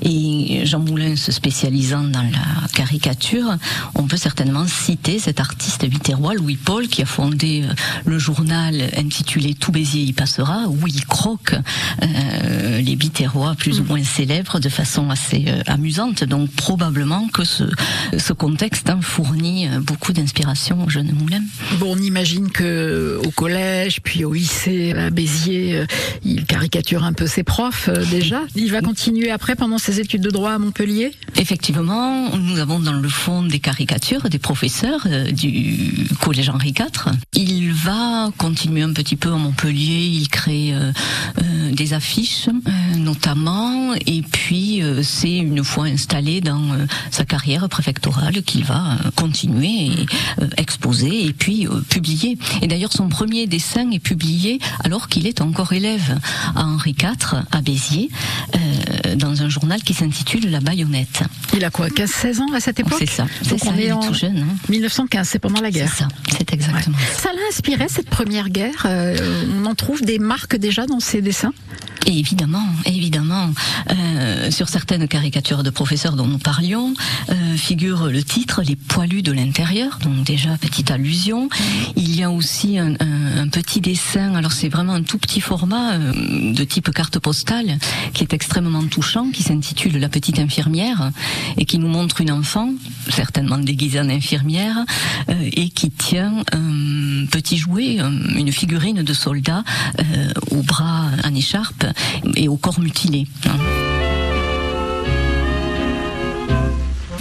et 0.03 0.61
Jean 0.65 0.81
Moulin 0.81 1.15
se 1.15 1.31
spécialisant 1.31 2.03
dans 2.03 2.21
la 2.21 2.67
caricature, 2.71 3.57
on 3.95 4.03
peut 4.03 4.15
certainement 4.15 4.42
citer 4.67 5.19
cet 5.19 5.39
artiste 5.39 5.85
vitérois 5.85 6.33
Louis 6.33 6.57
Paul 6.57 6.87
qui 6.87 7.01
a 7.01 7.05
fondé 7.05 7.63
euh, 7.63 7.73
le 8.05 8.19
journal 8.19 8.89
intitulé 8.97 9.53
Tout 9.53 9.71
Béziers 9.71 10.03
y 10.03 10.13
passera 10.13 10.67
où 10.67 10.87
il 10.87 11.05
croque 11.05 11.55
euh, 12.01 12.81
les 12.81 12.95
bitérois 12.95 13.55
plus 13.55 13.79
ou 13.79 13.83
moins 13.83 14.03
célèbres 14.03 14.59
de 14.59 14.69
façon 14.69 15.09
assez 15.09 15.45
euh, 15.47 15.61
amusante. 15.67 16.23
Donc 16.23 16.51
probablement 16.51 17.27
que 17.27 17.43
ce, 17.43 17.63
ce 18.17 18.33
contexte 18.33 18.89
hein, 18.89 18.99
fournit 19.01 19.67
beaucoup 19.79 20.13
d'inspiration 20.13 20.83
au 20.85 20.89
jeune 20.89 21.11
Moulin. 21.11 21.41
Bon, 21.79 21.95
on 21.95 22.01
imagine 22.01 22.49
que 22.49 23.19
au 23.25 23.31
collège, 23.31 24.01
puis 24.01 24.25
au 24.25 24.33
lycée 24.33 24.93
à 24.93 25.09
Béziers, 25.09 25.77
euh, 25.77 25.85
il 26.23 26.45
caricature 26.45 27.03
un 27.03 27.13
peu 27.13 27.27
ses 27.27 27.43
profs 27.43 27.89
déjà. 28.09 28.41
Il 28.55 28.71
va 28.71 28.81
continuer 28.81 29.31
après 29.31 29.55
pendant 29.55 29.77
ses 29.77 29.99
études 29.99 30.21
de 30.21 30.29
droit 30.29 30.51
à 30.51 30.59
Montpellier? 30.59 31.11
Effectivement, 31.35 32.35
nous 32.37 32.59
avons 32.59 32.79
dans 32.79 32.93
le 32.93 33.09
fond 33.09 33.43
des 33.43 33.59
caricatures 33.59 34.29
des 34.33 34.39
professeurs 34.39 35.01
euh, 35.05 35.31
du 35.31 36.07
collège 36.19 36.49
Henri 36.49 36.69
IV. 36.69 37.13
Il 37.35 37.71
va 37.71 38.31
continuer 38.37 38.81
un 38.81 38.91
petit 38.91 39.15
peu 39.15 39.31
à 39.31 39.37
Montpellier, 39.37 40.07
il 40.07 40.27
crée 40.27 40.73
euh, 40.73 40.91
euh, 41.37 41.71
des 41.71 41.93
affiches 41.93 42.49
notamment, 42.97 43.93
et 43.93 44.21
puis 44.21 44.81
c'est 45.03 45.37
une 45.37 45.63
fois 45.63 45.85
installé 45.85 46.39
dans 46.39 46.61
sa 47.11 47.25
carrière 47.25 47.67
préfectorale 47.67 48.41
qu'il 48.43 48.63
va 48.63 48.97
continuer 49.15 49.87
et 49.87 50.05
exposer 50.57 51.25
et 51.25 51.33
puis 51.33 51.67
publier. 51.89 52.37
Et 52.61 52.67
d'ailleurs 52.67 52.93
son 52.93 53.09
premier 53.09 53.45
dessin 53.45 53.91
est 53.91 53.99
publié 53.99 54.59
alors 54.83 55.09
qu'il 55.09 55.27
est 55.27 55.41
encore 55.41 55.73
élève 55.73 56.17
à 56.55 56.65
Henri 56.65 56.91
IV 56.91 57.43
à 57.51 57.61
Béziers 57.61 58.09
dans 59.17 59.41
un 59.41 59.49
journal 59.49 59.81
qui 59.81 59.93
s'intitule 59.93 60.49
La 60.49 60.61
Baïonnette. 60.61 61.23
Il 61.53 61.65
a 61.65 61.69
quoi 61.71 61.87
15-16 61.87 62.41
ans 62.41 62.53
à 62.53 62.59
cette 62.59 62.79
époque? 62.79 62.99
C'est 62.99 63.09
ça, 63.09 63.25
Donc 63.49 63.59
ça, 63.59 63.71
on 63.73 63.77
est 63.77 63.91
en 63.91 64.13
jeune. 64.23 64.45
hein. 64.49 64.55
1915, 64.69 65.27
c'est 65.27 65.39
pendant 65.39 65.61
la 65.61 65.67
C'est 65.67 65.79
guerre. 65.79 65.93
ça, 65.93 66.07
c'est 66.37 66.53
exactement 66.53 66.97
ça. 66.97 67.21
Ça 67.23 67.29
l'a 67.33 67.41
inspiré 67.49 67.85
cette 67.89 68.09
première 68.09 68.49
guerre. 68.49 68.83
euh, 68.85 69.45
on 69.61 69.65
en 69.65 69.75
trouve 69.75 70.01
des 70.01 70.19
marques 70.19 70.55
déjà 70.55 70.85
dans 70.85 70.99
ses 70.99 71.21
dessins? 71.21 71.53
Et 72.05 72.19
évidemment, 72.19 72.65
évidemment, 72.85 73.49
euh, 73.91 74.51
sur 74.51 74.67
certaines 74.67 75.07
caricatures 75.07 75.63
de 75.63 75.69
professeurs 75.69 76.15
dont 76.17 76.27
nous 76.27 76.37
parlions, 76.37 76.93
euh, 77.29 77.55
figure 77.55 78.07
le 78.07 78.21
titre 78.23 78.61
Les 78.61 78.75
poilus 78.75 79.21
de 79.21 79.31
l'intérieur, 79.31 79.99
donc 80.03 80.23
déjà 80.25 80.57
petite 80.57 80.91
allusion. 80.91 81.47
Il 81.95 82.13
y 82.13 82.23
a 82.23 82.29
aussi 82.29 82.77
un, 82.77 82.95
petit 83.51 83.79
dessin, 83.81 84.35
alors 84.35 84.51
c'est 84.51 84.69
vraiment 84.69 84.93
un 84.93 85.03
tout 85.03 85.17
petit 85.17 85.39
format 85.39 85.93
euh, 85.93 86.53
de 86.53 86.63
type 86.65 86.91
carte 86.91 87.19
postale, 87.19 87.77
qui 88.13 88.23
est 88.23 88.33
extrêmement 88.33 88.83
touchant, 88.85 89.29
qui 89.31 89.43
s'intitule 89.43 89.97
La 89.97 90.09
petite 90.09 90.39
infirmière, 90.39 91.11
et 91.57 91.65
qui 91.65 91.79
nous 91.79 91.87
montre 91.87 92.19
une 92.19 92.31
enfant, 92.31 92.71
certainement 93.09 93.57
déguisée 93.57 94.01
en 94.01 94.09
infirmière, 94.09 94.77
et 95.29 95.69
qui 95.69 95.89
tient 95.89 96.43
un 96.51 97.25
petit 97.27 97.57
jouet, 97.57 97.99
un- 97.99 98.11
une 98.35 98.51
figurine 98.51 99.03
de 99.03 99.13
soldat 99.13 99.63
au 100.51 100.61
bras 100.63 101.05
en 101.23 101.33
écharpe 101.35 101.85
et 102.35 102.47
au 102.47 102.57
corps 102.57 102.79
mutilé. 102.79 103.27
hein. 103.45 103.82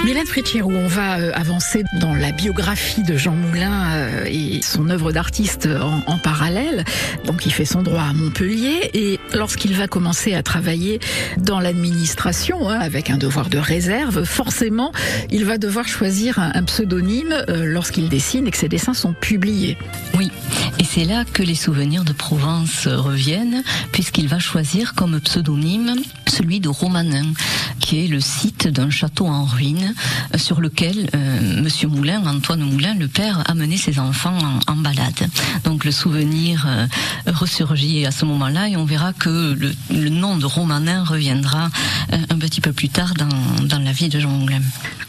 Mylène 0.05 0.27
Fritchierou, 0.27 0.73
on 0.73 0.89
va 0.89 1.21
euh, 1.21 1.31
avancer 1.33 1.85
dans 2.01 2.13
la 2.13 2.33
biographie 2.33 3.05
de 3.05 3.17
Jean 3.17 3.37
Moulin 3.37 3.95
euh, 3.95 4.25
et 4.27 4.61
son 4.61 4.91
œuvre 4.91 5.13
d'artiste 5.13 5.69
en, 6.07 6.19
parallèle. 6.19 6.85
Donc 7.25 7.47
il 7.47 7.53
fait 7.53 7.65
son 7.65 7.83
droit 7.83 8.03
à 8.03 8.13
Montpellier 8.13 8.91
et 8.95 9.21
lorsqu'il 9.33 9.75
va 9.75 9.87
commencer 9.87 10.35
à 10.35 10.43
travailler 10.43 10.99
dans 11.37 11.61
l'administration 11.61 12.69
hein, 12.69 12.81
avec 12.81 13.11
un 13.11 13.17
devoir 13.17 13.49
de 13.49 13.59
réserve, 13.59 14.25
forcément 14.25 14.91
il 15.31 15.45
va 15.45 15.57
devoir 15.57 15.87
choisir 15.87 16.41
un, 16.41 16.65
pseudonyme 16.65 17.35
euh, 17.49 17.65
lorsqu'il 17.65 18.09
dessine 18.09 18.49
et 18.49 18.51
que 18.51 18.59
ses 18.59 18.69
dessins 18.69 18.95
sont 18.95 19.13
publiés. 19.13 19.79
Oui, 20.19 20.33
et 20.81 20.85
c'est 20.85 21.05
là 21.05 21.25
que 21.25 21.45
les 21.45 21.55
souvenirs 21.55 22.05
de 22.05 22.13
Provence 22.13 22.89
reviennent, 22.89 23.63
puisqu'il 23.93 24.27
va 24.27 24.41
choisir 24.41 24.95
comme 24.95 25.21
pseudonyme 25.21 25.95
celui 26.27 26.61
de 26.61 26.69
Romanin, 26.69 27.33
qui 27.79 28.05
est 28.05 28.09
le 28.09 28.21
site 28.21 28.69
d'un 28.69 28.91
château 28.91 29.27
en 29.27 29.45
ruine 29.45 29.92
euh, 30.35 30.39
sur 30.39 30.61
lequel 30.61 31.09
euh, 31.15 31.63
Monsieur 31.63 31.89
Moulin, 31.89 32.23
Antoine 32.27 32.61
Moulin, 32.61 32.95
le 32.95 33.09
père, 33.09 33.43
a 33.47 33.55
mené 33.55 33.77
ses 33.77 33.99
enfants 33.99 34.39
en, 34.67 34.77
balade. 34.77 35.29
Donc 35.65 35.85
le 35.85 35.93
souvenir 35.93 36.67
euh, 36.67 36.87
ressurgit 37.27 38.05
à 38.05 38.11
ce 38.11 38.25
moment-là 38.25 38.69
et 38.69 38.77
on 38.77 38.85
verra 38.85 39.13
que 39.13 39.57
le, 39.91 40.09
nom 40.09 40.37
de 40.37 40.45
Romanin 40.45 41.05
reviendra 41.05 41.71
un 42.11 42.39
petit 42.39 42.61
peu 42.61 42.73
plus 42.73 42.89
tard 42.89 43.15
dans, 43.15 43.65
dans 43.67 43.79
la 43.79 43.93
vie 43.93 44.09
de 44.09 44.19
Jean 44.21 44.31
Moulin. 44.31 44.61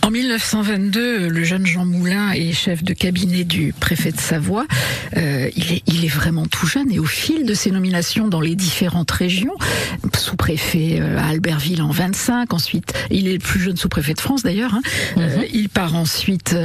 En 0.01 0.11
1922, 0.11 1.29
le 1.29 1.43
jeune 1.43 1.65
Jean 1.65 1.85
Moulin 1.85 2.31
est 2.31 2.53
chef 2.53 2.83
de 2.83 2.93
cabinet 2.93 3.43
du 3.43 3.73
préfet 3.73 4.11
de 4.11 4.19
Savoie. 4.19 4.65
Il, 5.15 5.19
est, 5.71 5.83
il 5.87 6.05
est 6.05 6.13
vraiment 6.13 6.45
tout 6.45 6.67
jeune 6.67 6.91
et 6.91 6.99
au 6.99 7.05
fil 7.05 7.45
de 7.45 7.53
ses 7.53 7.71
nominations 7.71 8.27
dans 8.27 8.41
les 8.41 8.55
différentes 8.55 9.11
régions, 9.11 9.55
sous-préfet 10.15 11.01
à 11.17 11.27
Albertville 11.27 11.81
en 11.81 11.91
25, 11.91 12.53
ensuite 12.53 12.93
il 13.09 13.27
est 13.27 13.33
le 13.33 13.39
plus 13.39 13.59
jeune 13.59 13.77
sous-préfet 13.77 14.13
de 14.13 14.19
France 14.19 14.43
d'ailleurs. 14.43 14.72
Hein. 14.73 14.81
Euh, 15.17 15.45
il 15.53 15.69
part 15.69 15.95
ensuite 15.95 16.55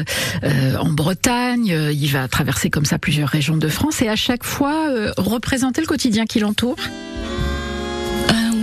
euh, 0.42 0.76
en 0.76 0.90
Bretagne, 0.90 1.72
euh, 1.72 1.92
il 1.92 2.10
va 2.10 2.28
traverser 2.28 2.70
comme 2.70 2.84
ça 2.84 2.98
plusieurs 2.98 3.28
régions 3.28 3.56
de 3.56 3.68
France 3.68 4.02
et 4.02 4.08
à 4.08 4.16
chaque 4.16 4.44
fois 4.44 4.88
représenter 5.16 5.80
le 5.80 5.86
quotidien 5.86 6.26
qui 6.26 6.40
l'entoure. 6.40 6.76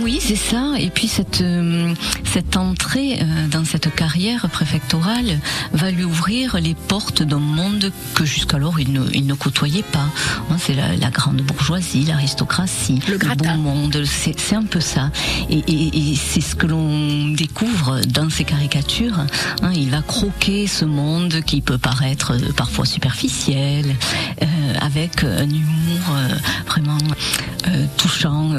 Oui, 0.06 0.20
c'est 0.22 0.36
ça. 0.36 0.74
Et 0.78 0.88
puis 0.90 1.08
cette 1.08 1.40
euh, 1.40 1.92
cette 2.32 2.56
entrée 2.56 3.18
euh, 3.20 3.48
dans 3.48 3.64
cette 3.64 3.92
carrière 3.92 4.48
préfectorale 4.50 5.40
va 5.72 5.90
lui 5.90 6.04
ouvrir 6.04 6.58
les 6.60 6.74
portes 6.76 7.24
d'un 7.24 7.40
monde 7.40 7.90
que 8.14 8.24
jusqu'alors 8.24 8.78
il 8.78 8.92
ne, 8.92 9.00
il 9.12 9.26
ne 9.26 9.34
côtoyait 9.34 9.82
pas. 9.82 10.06
Hein, 10.48 10.58
c'est 10.60 10.74
la, 10.74 10.94
la 10.94 11.10
grande 11.10 11.38
bourgeoisie, 11.42 12.04
l'aristocratie, 12.04 13.00
le, 13.08 13.18
bon 13.34 13.56
monde. 13.56 14.04
C'est 14.04 14.54
un 14.54 14.62
peu 14.62 14.78
ça. 14.78 15.10
Et, 15.50 15.58
et- 15.66 16.12
et 16.12 16.14
c'est 16.14 16.40
ce 16.40 16.54
que 16.54 16.66
l'on 16.68 17.26
découvre 17.32 18.00
dans 18.06 18.30
ces 18.30 18.44
caricatures. 18.44 19.18
Hein, 19.62 19.72
il 19.74 19.90
va 19.90 20.02
croquer 20.02 20.68
ce 20.68 20.84
monde 20.84 21.40
qui 21.44 21.62
peut 21.62 21.78
paraître 21.78 22.30
euh, 22.34 22.52
parfois 22.56 22.86
superficiel, 22.86 23.96
avec 24.80 25.24
un 25.24 25.48
humour 25.48 26.04
vraiment 26.68 26.98
touchant, 27.96 28.50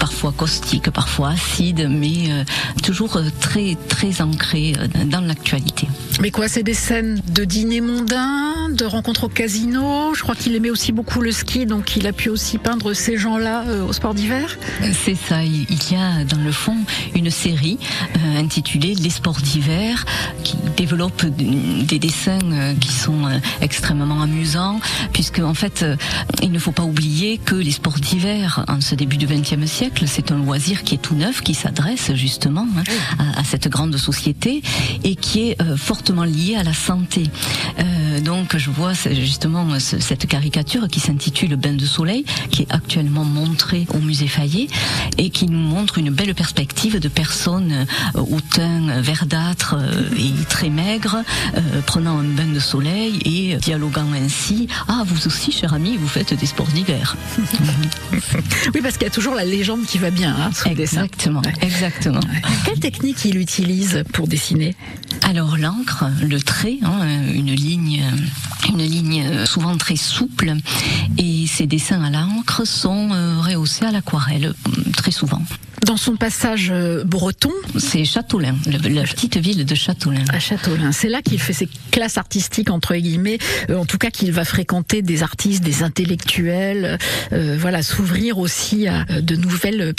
parfois 0.00 0.32
caustique, 0.32 0.71
parfois 0.80 1.30
acide, 1.30 1.88
mais 1.90 2.30
euh, 2.30 2.44
toujours 2.82 3.16
euh, 3.16 3.24
très 3.40 3.76
très 3.88 4.20
ancré 4.20 4.74
euh, 4.78 5.04
dans 5.04 5.20
l'actualité. 5.20 5.88
Mais 6.20 6.30
quoi, 6.30 6.48
c'est 6.48 6.62
des 6.62 6.74
scènes 6.74 7.20
de 7.28 7.44
dîner 7.44 7.80
mondains, 7.80 8.68
de 8.70 8.84
rencontres 8.84 9.24
au 9.24 9.28
casino? 9.28 10.14
Je 10.14 10.22
crois 10.22 10.34
qu'il 10.34 10.54
aimait 10.54 10.70
aussi 10.70 10.92
beaucoup 10.92 11.20
le 11.20 11.32
ski, 11.32 11.66
donc 11.66 11.96
il 11.96 12.06
a 12.06 12.12
pu 12.12 12.28
aussi 12.28 12.58
peindre 12.58 12.92
ces 12.92 13.16
gens-là 13.16 13.64
euh, 13.66 13.84
au 13.84 13.92
sport 13.92 14.14
d'hiver? 14.14 14.58
C'est 15.04 15.16
ça, 15.16 15.42
il 15.44 15.66
y 15.90 15.96
a 15.96 16.24
dans 16.24 16.42
le 16.42 16.52
fond 16.52 16.76
une 17.14 17.30
série 17.30 17.78
euh, 18.16 18.38
intitulée 18.38 18.94
Les 18.94 19.10
sports 19.10 19.40
d'hiver 19.40 20.04
qui 20.44 20.56
développe 20.76 21.24
des 21.26 21.98
dessins 21.98 22.38
qui 22.80 22.92
sont 22.92 23.28
extrêmement 23.60 24.22
amusants 24.22 24.80
puisque 25.12 25.38
en 25.38 25.54
fait 25.54 25.84
il 26.42 26.50
ne 26.50 26.58
faut 26.58 26.72
pas 26.72 26.82
oublier 26.82 27.38
que 27.38 27.54
les 27.54 27.70
sports 27.70 27.98
d'hiver 27.98 28.64
en 28.68 28.80
ce 28.80 28.94
début 28.94 29.16
du 29.16 29.26
XXe 29.26 29.64
siècle 29.66 30.04
c'est 30.06 30.32
un 30.32 30.38
loisir 30.38 30.61
qui 30.62 30.94
est 30.94 30.98
tout 30.98 31.14
neuf 31.16 31.40
qui 31.42 31.54
s'adresse 31.54 32.14
justement 32.14 32.66
hein, 32.76 32.82
à, 33.18 33.40
à 33.40 33.44
cette 33.44 33.68
grande 33.68 33.96
société 33.96 34.62
et 35.04 35.16
qui 35.16 35.50
est 35.50 35.60
euh, 35.62 35.76
fortement 35.76 36.24
lié 36.24 36.54
à 36.56 36.62
la 36.62 36.72
santé. 36.72 37.24
Euh, 37.80 38.20
donc 38.20 38.56
je 38.56 38.70
vois 38.70 38.92
justement 39.10 39.66
ce- 39.80 39.98
cette 39.98 40.26
caricature 40.26 40.86
qui 40.88 41.00
s'intitule 41.00 41.56
Bain 41.56 41.72
de 41.74 41.84
soleil 41.86 42.24
qui 42.50 42.62
est 42.62 42.70
actuellement 42.72 43.24
montrée 43.24 43.86
au 43.94 43.98
musée 43.98 44.28
Fayet 44.28 44.68
et 45.18 45.30
qui 45.30 45.46
nous 45.46 45.58
montre 45.58 45.98
une 45.98 46.10
belle 46.10 46.34
perspective 46.34 46.98
de 47.00 47.08
personnes 47.08 47.86
euh, 48.16 48.20
au 48.20 48.40
teint 48.40 49.00
verdâtre 49.00 49.74
et 50.16 50.32
très 50.48 50.70
maigres 50.70 51.16
euh, 51.56 51.60
prenant 51.86 52.18
un 52.18 52.24
bain 52.24 52.46
de 52.52 52.60
soleil 52.60 53.18
et 53.24 53.56
dialoguant 53.56 54.06
ainsi. 54.14 54.68
Ah 54.88 55.02
vous 55.06 55.26
aussi 55.26 55.50
cher 55.50 55.74
ami 55.74 55.96
vous 55.96 56.08
faites 56.08 56.34
des 56.34 56.46
sports 56.46 56.68
d'hiver. 56.68 57.16
Oui, 58.74 58.80
parce 58.82 58.94
qu'il 58.96 59.04
y 59.04 59.10
a 59.10 59.10
toujours 59.10 59.34
la 59.34 59.44
légende 59.44 59.84
qui 59.86 59.98
va 59.98 60.10
bien 60.10 60.34
hein, 60.42 60.50
sous 60.54 60.68
le 60.68 60.74
dessin. 60.74 61.04
Exactement, 61.04 61.42
exactement. 61.60 62.20
Quelle 62.64 62.80
technique 62.80 63.24
il 63.24 63.38
utilise 63.38 64.04
pour 64.12 64.28
dessiner? 64.28 64.74
Alors 65.22 65.56
l'encre, 65.56 66.04
le 66.22 66.40
trait, 66.40 66.78
hein, 66.82 67.06
une 67.32 67.52
ligne, 67.52 68.02
une 68.68 68.82
ligne 68.82 69.46
souvent 69.46 69.76
très 69.76 69.96
souple, 69.96 70.54
et 71.18 71.46
ces 71.46 71.66
dessins 71.66 72.02
à 72.02 72.10
l'encre 72.10 72.66
sont 72.66 73.10
euh, 73.12 73.40
rehaussés 73.40 73.84
à 73.84 73.92
l'aquarelle 73.92 74.46
euh, 74.68 74.82
très 74.96 75.10
souvent. 75.12 75.42
Dans 75.86 75.96
son 75.96 76.14
passage 76.14 76.68
euh, 76.70 77.02
breton? 77.02 77.50
C'est 77.76 78.04
Châteaulin, 78.04 78.54
le- 78.66 78.88
la 78.88 79.02
petite 79.02 79.36
ville 79.36 79.64
de 79.64 79.74
Châteaulin. 79.74 80.22
À 80.32 80.38
Châteaulin, 80.38 80.92
c'est 80.92 81.08
là 81.08 81.22
qu'il 81.22 81.40
fait 81.40 81.52
ses 81.52 81.68
classes 81.90 82.18
artistiques 82.18 82.70
entre 82.70 82.94
guillemets. 82.94 83.38
euh, 83.68 83.76
en 83.76 83.84
tout 83.84 83.98
cas, 83.98 84.10
qu'il 84.10 84.30
va 84.30 84.44
fréquenter 84.44 85.02
des 85.02 85.24
artistes, 85.24 85.64
des 85.64 85.82
intellectuels, 85.82 86.98
euh, 87.32 87.56
voilà, 87.58 87.82
s'ouvrir 87.82 88.38
aussi 88.38 88.86
à 88.86 89.04
euh, 89.10 89.20
de 89.20 89.34
nouvelles 89.34 89.92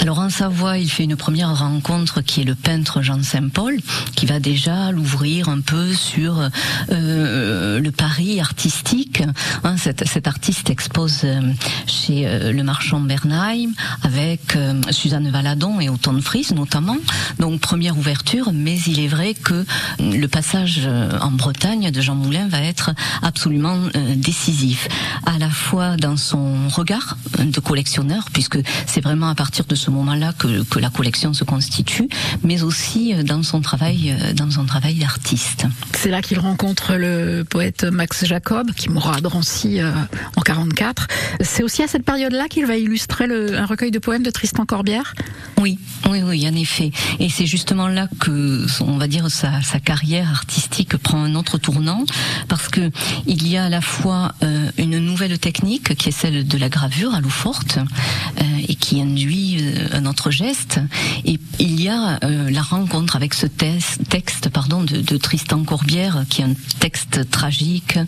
Alors 0.00 0.18
en 0.18 0.30
Savoie, 0.30 0.78
il 0.78 0.90
fait 0.90 1.04
une 1.04 1.14
première 1.14 1.56
rencontre 1.56 2.22
qui 2.22 2.40
est 2.40 2.44
le 2.44 2.56
peintre 2.56 3.02
Jean 3.02 3.22
Saint-Paul, 3.22 3.76
qui 4.16 4.26
va 4.26 4.40
déjà 4.40 4.90
l'ouvrir 4.90 5.48
un 5.48 5.60
peu 5.60 5.94
sur 5.94 6.50
euh, 6.90 7.78
le 7.78 7.90
Paris 7.92 8.40
artistique. 8.40 9.22
Hein, 9.62 9.76
cet, 9.76 10.26
artiste 10.26 10.70
expose 10.70 11.20
euh, 11.22 11.40
chez 11.86 12.26
euh, 12.26 12.52
le 12.52 12.64
marchand 12.64 13.00
Bernheim 13.00 13.70
avec 14.02 14.58
Suzanne 14.90 15.30
Valadon 15.30 15.80
et 15.80 15.88
Auton 15.88 16.20
Fries 16.20 16.48
notamment. 16.54 16.96
Donc 17.38 17.60
première 17.60 17.96
ouverture, 17.96 18.50
mais 18.52 18.78
il 18.86 18.98
est 18.98 19.08
vrai 19.08 19.34
que 19.34 19.64
le 20.00 20.26
passage 20.26 20.88
en 21.20 21.30
Bretagne 21.30 21.90
de 21.90 22.00
Jean 22.00 22.14
Moulin 22.14 22.48
va 22.48 22.60
être 22.60 22.90
absolument 23.22 23.78
décisif, 24.16 24.88
à 25.26 25.38
la 25.38 25.50
fois 25.50 25.96
dans 25.96 26.16
son 26.16 26.68
regard 26.68 27.16
de 27.38 27.60
collectionneur, 27.60 28.24
puisque 28.32 28.58
c'est 28.86 29.00
vraiment 29.00 29.27
à 29.28 29.34
partir 29.34 29.64
de 29.66 29.74
ce 29.74 29.90
moment-là 29.90 30.32
que, 30.38 30.62
que 30.64 30.78
la 30.78 30.90
collection 30.90 31.32
se 31.34 31.44
constitue, 31.44 32.08
mais 32.42 32.62
aussi 32.62 33.14
euh, 33.14 33.22
dans 33.22 33.42
son 33.42 33.60
travail, 33.60 34.10
euh, 34.18 34.32
dans 34.32 34.50
son 34.50 34.64
travail 34.64 34.94
d'artiste. 34.96 35.66
C'est 35.96 36.10
là 36.10 36.22
qu'il 36.22 36.38
rencontre 36.38 36.94
le 36.94 37.44
poète 37.48 37.84
Max 37.84 38.24
Jacob, 38.24 38.72
qui 38.72 38.88
mourra 38.90 39.16
à 39.16 39.20
Drancy 39.20 39.80
euh, 39.80 39.90
en 40.36 40.40
44. 40.42 41.06
C'est 41.40 41.62
aussi 41.62 41.82
à 41.82 41.88
cette 41.88 42.04
période-là 42.04 42.48
qu'il 42.48 42.66
va 42.66 42.76
illustrer 42.76 43.26
le- 43.26 43.58
un 43.58 43.66
recueil 43.66 43.90
de 43.90 43.98
poèmes 43.98 44.22
de 44.22 44.30
Tristan 44.30 44.64
Corbière? 44.66 45.14
Oui, 45.60 45.78
oui, 46.08 46.22
oui, 46.22 46.48
en 46.48 46.54
effet. 46.54 46.92
Et 47.18 47.28
c'est 47.28 47.46
justement 47.46 47.88
là 47.88 48.08
que, 48.20 48.66
on 48.82 48.96
va 48.96 49.08
dire, 49.08 49.28
sa, 49.30 49.60
sa 49.62 49.80
carrière 49.80 50.28
artistique 50.30 50.96
prend 50.96 51.22
un 51.22 51.34
autre 51.34 51.58
tournant, 51.58 52.04
parce 52.48 52.68
que 52.68 52.90
il 53.26 53.46
y 53.48 53.56
a 53.56 53.64
à 53.64 53.68
la 53.68 53.80
fois 53.80 54.32
euh, 54.42 54.70
une 54.78 54.98
nouvelle 54.98 55.38
technique 55.38 55.96
qui 55.96 56.08
est 56.10 56.12
celle 56.12 56.46
de 56.46 56.58
la 56.58 56.68
gravure 56.68 57.14
à 57.14 57.20
l'eau 57.20 57.28
forte, 57.28 57.78
euh, 57.78 58.42
et 58.68 58.74
qui 58.76 59.00
induit 59.00 59.17
euh, 59.26 59.88
un 59.92 60.06
autre 60.06 60.30
geste, 60.30 60.80
et 61.24 61.38
il 61.58 61.80
y 61.80 61.88
a 61.88 62.18
euh, 62.22 62.50
la 62.50 62.62
rencontre 62.62 63.16
avec 63.16 63.34
ce 63.34 63.46
texte, 63.46 64.48
pardon, 64.48 64.82
de, 64.82 65.16
Tristan 65.16 65.64
Corbière, 65.64 66.24
qui 66.28 66.42
est 66.42 66.44
un 66.44 66.54
texte 66.78 67.30
tragique, 67.30 67.98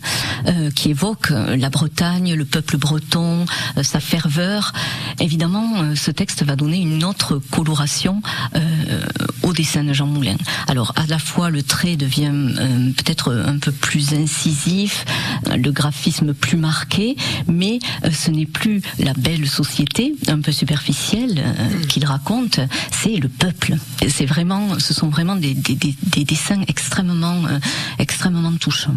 euh, 0.47 0.71
qui 0.71 0.91
évoque 0.91 1.29
la 1.31 1.69
Bretagne, 1.69 2.33
le 2.33 2.45
peuple 2.45 2.77
breton, 2.77 3.45
sa 3.81 3.99
ferveur. 3.99 4.73
Évidemment, 5.19 5.95
ce 5.95 6.11
texte 6.11 6.43
va 6.43 6.55
donner 6.55 6.79
une 6.79 7.03
autre 7.03 7.41
coloration 7.51 8.21
au 9.43 9.53
dessin 9.53 9.83
de 9.83 9.93
Jean 9.93 10.05
Moulin. 10.07 10.37
Alors, 10.67 10.93
à 10.95 11.05
la 11.07 11.19
fois, 11.19 11.49
le 11.49 11.63
trait 11.63 11.95
devient 11.95 12.31
euh, 12.31 12.91
peut-être 12.91 13.31
un 13.33 13.57
peu 13.57 13.71
plus 13.71 14.13
incisif, 14.13 15.05
euh, 15.47 15.57
le 15.57 15.71
graphisme 15.71 16.33
plus 16.33 16.57
marqué, 16.57 17.15
mais 17.47 17.79
euh, 18.03 18.11
ce 18.11 18.31
n'est 18.31 18.45
plus 18.45 18.81
la 18.99 19.13
belle 19.13 19.47
société, 19.47 20.13
un 20.27 20.39
peu 20.39 20.51
superficielle, 20.51 21.39
euh, 21.39 21.85
qu'il 21.87 22.05
raconte, 22.05 22.59
c'est 22.91 23.17
le 23.17 23.29
peuple. 23.29 23.75
C'est 24.07 24.25
vraiment, 24.25 24.79
ce 24.79 24.93
sont 24.93 25.09
vraiment 25.09 25.35
des, 25.35 25.53
des, 25.53 25.75
des, 25.75 25.95
des 26.07 26.23
dessins 26.23 26.61
extrêmement, 26.67 27.45
euh, 27.45 27.59
extrêmement 27.99 28.53
touchants. 28.53 28.95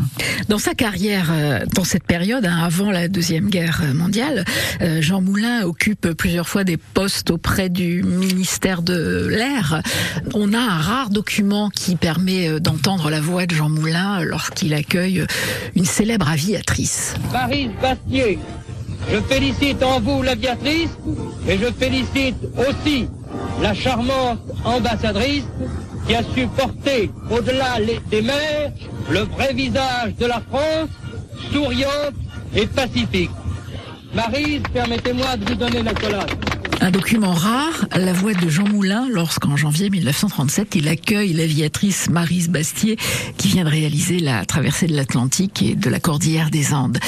Dans 0.48 0.58
sa 0.58 0.74
carrière, 0.74 1.28
euh, 1.30 1.60
dans 1.74 1.84
cette 1.84 2.04
période, 2.04 2.44
hein, 2.44 2.58
avant 2.62 2.90
la 2.90 3.08
Deuxième 3.08 3.48
Guerre 3.48 3.82
mondiale, 3.94 4.44
euh, 4.82 5.00
Jean 5.00 5.20
Moulin 5.20 5.62
occupe 5.62 6.12
plusieurs 6.12 6.48
fois 6.48 6.64
des 6.64 6.76
postes 6.76 7.30
auprès 7.30 7.68
du 7.68 8.02
ministère 8.02 8.82
de 8.82 9.28
l'Air. 9.30 9.73
On 10.34 10.52
a 10.52 10.58
un 10.58 10.78
rare 10.78 11.10
document 11.10 11.70
qui 11.70 11.96
permet 11.96 12.48
euh, 12.48 12.60
d'entendre 12.60 13.10
la 13.10 13.20
voix 13.20 13.46
de 13.46 13.54
Jean 13.54 13.68
Moulin 13.68 14.22
lorsqu'il 14.22 14.74
accueille 14.74 15.24
une 15.74 15.84
célèbre 15.84 16.28
aviatrice. 16.28 17.14
Marie 17.32 17.70
Bastier, 17.80 18.38
je 19.12 19.20
félicite 19.20 19.82
en 19.82 20.00
vous 20.00 20.22
l'aviatrice 20.22 20.90
et 21.48 21.58
je 21.58 21.66
félicite 21.78 22.36
aussi 22.68 23.08
la 23.60 23.74
charmante 23.74 24.40
ambassadrice 24.64 25.44
qui 26.06 26.14
a 26.14 26.22
su 26.22 26.46
porter 26.46 27.10
au-delà 27.30 27.76
des 28.10 28.22
mers 28.22 28.72
le 29.10 29.20
vrai 29.20 29.52
visage 29.52 30.14
de 30.18 30.26
la 30.26 30.40
France, 30.50 30.88
souriante 31.52 32.14
et 32.54 32.66
pacifique. 32.66 33.30
Marise, 34.14 34.62
permettez-moi 34.72 35.36
de 35.36 35.44
vous 35.44 35.54
donner 35.54 35.82
la 35.82 35.94
collade. 35.94 36.30
Un 36.84 36.90
document 36.90 37.32
rare, 37.32 37.86
la 37.96 38.12
voix 38.12 38.34
de 38.34 38.46
Jean 38.50 38.68
Moulin 38.68 39.08
lorsqu'en 39.10 39.56
janvier 39.56 39.88
1937, 39.88 40.74
il 40.74 40.86
accueille 40.88 41.32
l'aviatrice 41.32 42.10
Marise 42.10 42.50
Bastier 42.50 42.98
qui 43.38 43.48
vient 43.48 43.64
de 43.64 43.70
réaliser 43.70 44.18
la 44.18 44.44
traversée 44.44 44.86
de 44.86 44.94
l'Atlantique 44.94 45.62
et 45.62 45.76
de 45.76 45.88
la 45.88 45.98
cordillère 45.98 46.50
des 46.50 46.74
Andes. 46.74 46.98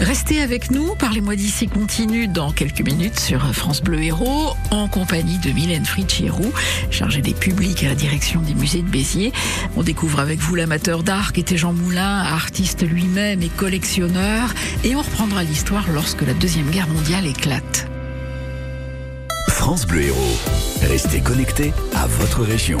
Restez 0.00 0.40
avec 0.40 0.72
nous, 0.72 0.96
Parlez-moi 0.96 1.36
d'ici 1.36 1.68
continue 1.68 2.26
dans 2.26 2.50
quelques 2.50 2.80
minutes 2.80 3.20
sur 3.20 3.54
France 3.54 3.80
Bleu 3.80 4.02
Héros 4.02 4.56
en 4.72 4.88
compagnie 4.88 5.38
de 5.38 5.52
Mylène 5.52 5.84
Fritsch-Héroux, 5.84 6.52
chargée 6.90 7.22
des 7.22 7.34
publics 7.34 7.84
à 7.84 7.90
la 7.90 7.94
direction 7.94 8.40
des 8.40 8.54
musées 8.54 8.82
de 8.82 8.90
Béziers. 8.90 9.32
On 9.76 9.84
découvre 9.84 10.18
avec 10.18 10.40
vous 10.40 10.56
l'amateur 10.56 11.04
d'art 11.04 11.32
qui 11.32 11.38
était 11.38 11.56
Jean 11.56 11.72
Moulin, 11.72 12.18
artiste 12.18 12.84
lui-même 12.84 13.40
et 13.40 13.50
collectionneur 13.50 14.52
et 14.82 14.96
on 14.96 15.02
reprendra 15.02 15.44
l'histoire 15.44 15.84
lorsque 15.92 16.22
la 16.22 16.34
Deuxième 16.34 16.70
Guerre 16.70 16.88
mondiale 16.88 17.28
éclate. 17.28 17.91
France 19.62 19.86
Bleu 19.86 20.02
Héros. 20.02 20.18
Restez 20.82 21.20
connectés 21.20 21.72
à 21.94 22.08
votre 22.08 22.42
région. 22.42 22.78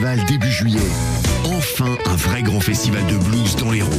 Début 0.00 0.50
juillet. 0.50 0.80
Enfin, 1.44 1.98
un 2.06 2.16
vrai 2.16 2.42
grand 2.42 2.60
festival 2.60 3.06
de 3.06 3.18
blues 3.18 3.54
dans 3.56 3.70
l'Hérault. 3.70 3.90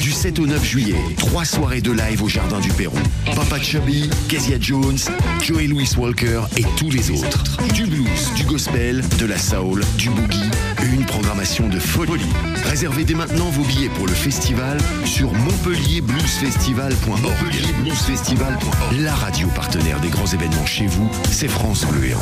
Du 0.00 0.12
7 0.12 0.38
au 0.38 0.46
9 0.46 0.64
juillet, 0.64 0.94
trois 1.16 1.44
soirées 1.44 1.80
de 1.80 1.90
live 1.90 2.22
au 2.22 2.28
Jardin 2.28 2.60
du 2.60 2.70
Perron. 2.70 3.02
Papa 3.34 3.60
Chubby, 3.60 4.08
Kezia 4.28 4.58
Jones, 4.60 5.00
Joey 5.42 5.66
Louis 5.66 5.90
Walker 5.98 6.42
et 6.56 6.62
tous 6.76 6.88
les 6.88 7.10
autres. 7.10 7.58
Du 7.72 7.84
blues, 7.86 8.32
du 8.36 8.44
gospel, 8.44 9.02
de 9.18 9.26
la 9.26 9.36
soul, 9.36 9.82
du 9.98 10.10
boogie, 10.10 10.50
une 10.84 11.04
programmation 11.04 11.68
de 11.68 11.80
folie. 11.80 12.22
Réservez 12.66 13.02
dès 13.02 13.14
maintenant 13.14 13.50
vos 13.50 13.64
billets 13.64 13.88
pour 13.88 14.06
le 14.06 14.14
festival 14.14 14.78
sur 15.04 15.32
montpellierbluesfestival.org. 15.32 17.82
Bluesfestival.org. 17.82 19.00
La 19.00 19.14
radio 19.14 19.48
partenaire 19.48 19.98
des 19.98 20.10
grands 20.10 20.26
événements 20.26 20.66
chez 20.66 20.86
vous, 20.86 21.10
c'est 21.32 21.48
France. 21.48 21.80
France 21.80 21.92
Bleu. 21.92 22.14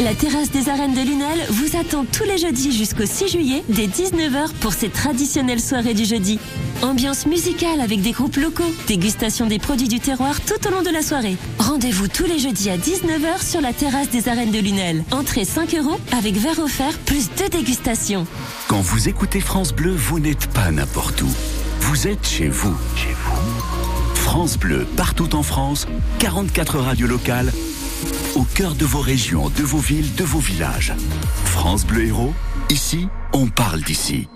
La 0.00 0.14
terrasse 0.14 0.50
des 0.52 0.68
arènes 0.68 0.94
de 0.94 1.00
Lunel 1.00 1.44
vous 1.50 1.76
attend 1.76 2.04
tous 2.04 2.22
les 2.22 2.38
jeudis 2.38 2.76
jusqu'au 2.76 3.04
6 3.04 3.28
juillet 3.28 3.64
dès 3.68 3.86
19h 3.86 4.52
pour 4.60 4.72
cette 4.72 4.92
traditionnelle 4.92 5.60
soirée 5.60 5.92
du 5.92 6.04
jeudi. 6.04 6.38
Ambiance 6.82 7.26
musicale 7.26 7.80
avec 7.80 8.00
des 8.00 8.12
groupes 8.12 8.36
locaux, 8.36 8.72
dégustation 8.86 9.46
des 9.46 9.58
produits 9.58 9.88
du 9.88 9.98
terroir 9.98 10.40
tout 10.40 10.68
au 10.68 10.70
long 10.70 10.82
de 10.82 10.90
la 10.90 11.02
soirée. 11.02 11.36
Rendez-vous 11.58 12.06
tous 12.06 12.26
les 12.26 12.38
jeudis 12.38 12.70
à 12.70 12.76
19h 12.76 13.44
sur 13.44 13.60
la 13.60 13.72
terrasse 13.72 14.10
des 14.10 14.28
arènes 14.28 14.52
de 14.52 14.60
Lunel. 14.60 15.02
Entrée 15.10 15.44
5 15.44 15.74
euros 15.74 15.98
avec 16.16 16.36
verre 16.36 16.60
offert 16.60 16.96
plus 16.98 17.28
deux 17.36 17.48
dégustations. 17.48 18.24
Quand 18.68 18.80
vous 18.80 19.08
écoutez 19.08 19.40
France 19.40 19.72
Bleu, 19.72 19.92
vous 19.96 20.20
n'êtes 20.20 20.46
pas 20.46 20.70
n'importe 20.70 21.22
où. 21.22 21.28
Vous 21.80 22.06
êtes 22.06 22.26
chez 22.26 22.48
vous. 22.48 22.76
Chez 22.94 23.14
vous. 23.24 24.14
France 24.14 24.58
Bleu, 24.58 24.86
partout 24.96 25.34
en 25.34 25.42
France, 25.42 25.88
44 26.18 26.78
radios 26.78 27.06
locales, 27.06 27.50
au 28.38 28.44
cœur 28.44 28.74
de 28.76 28.84
vos 28.84 29.00
régions, 29.00 29.50
de 29.50 29.64
vos 29.64 29.78
villes, 29.78 30.14
de 30.14 30.22
vos 30.22 30.38
villages. 30.38 30.94
France 31.44 31.84
Bleu 31.84 32.06
Héros, 32.06 32.34
ici, 32.70 33.08
on 33.32 33.48
parle 33.48 33.82
d'ici. 33.82 34.28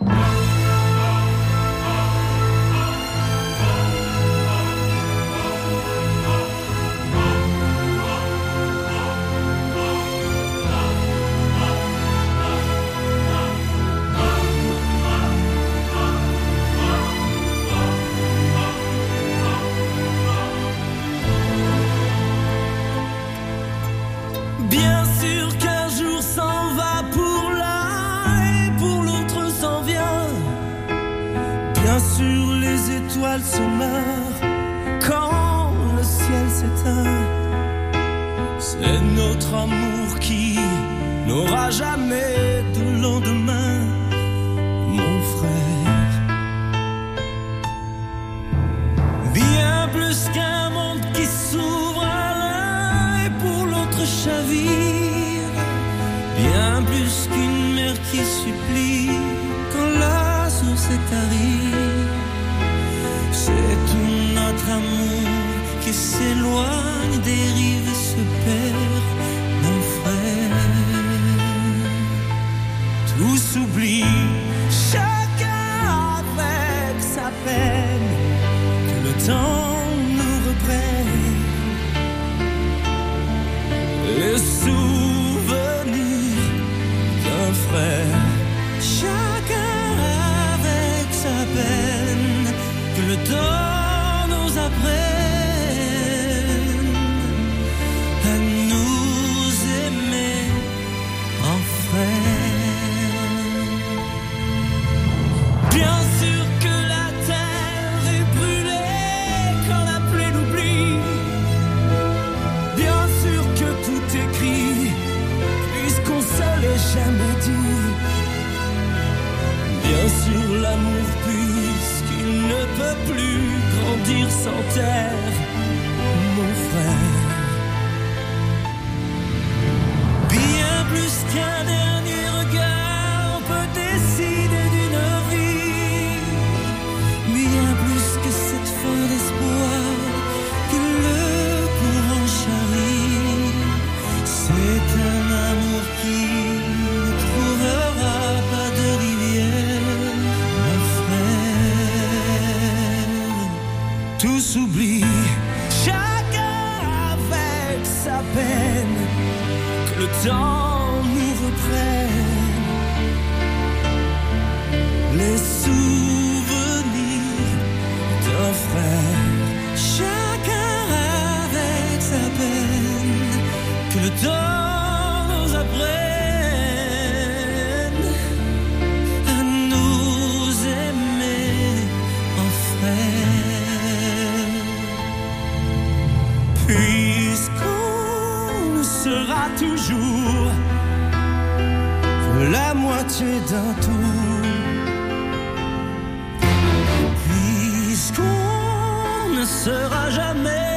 Sera 199.64 200.10
jamais 200.10 200.70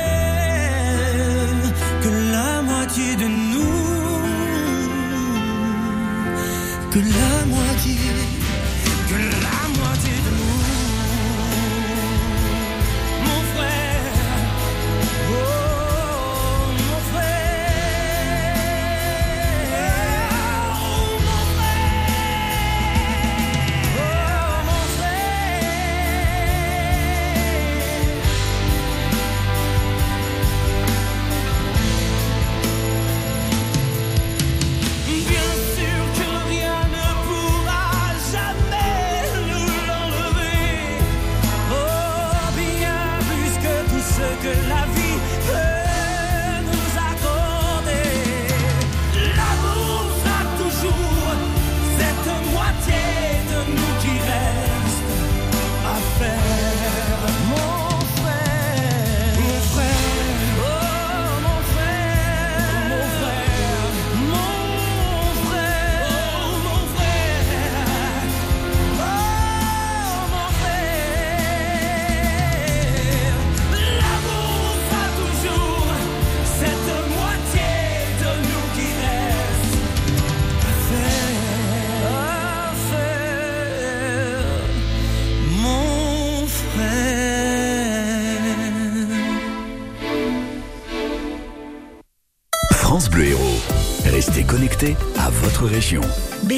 que 2.04 2.12
la 2.36 2.62
moitié 2.62 3.10
de 3.16 3.28
nous, 3.52 3.82
que 6.92 7.00
la 7.18 7.36
moitié, 7.54 7.65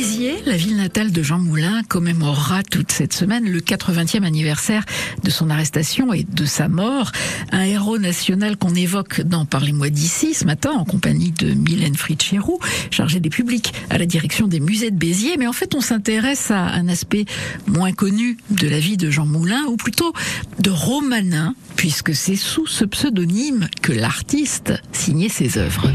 Béziers, 0.08 0.42
la 0.46 0.56
ville 0.56 0.78
natale 0.78 1.12
de 1.12 1.22
Jean 1.22 1.38
Moulin, 1.38 1.84
commémorera 1.84 2.64
toute 2.64 2.94
cette 2.94 3.12
semaine 3.12 3.50
le 3.50 3.60
80e 3.60 4.24
anniversaire 4.24 4.86
de 5.22 5.30
son 5.30 5.50
arrestation 5.50 6.14
et 6.14 6.24
de 6.24 6.46
sa 6.46 6.70
mort. 6.70 7.12
Un 7.52 7.64
héros 7.64 7.98
national 7.98 8.56
qu'on 8.56 8.74
évoque 8.74 9.20
dans 9.20 9.46
Parlez-moi 9.46 9.90
d'ici 9.90 10.34
ce 10.34 10.46
matin 10.46 10.72
en 10.72 10.86
compagnie 10.86 11.32
de 11.32 11.54
Mylène 11.54 11.96
Fritz-Chéroux, 11.96 12.60
chargée 12.90 13.20
des 13.20 13.30
publics 13.30 13.74
à 13.90 13.98
la 13.98 14.06
direction 14.06 14.48
des 14.48 14.62
musées 14.62 14.92
de 14.92 14.96
Béziers. 14.96 15.36
Mais 15.36 15.48
en 15.48 15.52
fait, 15.52 15.76
on 15.76 15.82
s'intéresse 15.82 16.52
à 16.52 16.68
un 16.68 16.88
aspect 16.88 17.26
moins 17.66 17.92
connu 17.92 18.38
de 18.50 18.70
la 18.70 18.80
vie 18.80 18.96
de 18.96 19.12
Jean 19.12 19.26
Moulin, 19.26 19.66
ou 19.66 19.76
plutôt 19.76 20.14
de 20.60 20.70
Romanin, 20.70 21.54
puisque 21.76 22.16
c'est 22.16 22.38
sous 22.38 22.66
ce 22.66 22.86
pseudonyme 22.86 23.68
que 23.82 23.92
l'artiste 23.92 24.74
signait 24.94 25.28
ses 25.28 25.58
œuvres. 25.58 25.92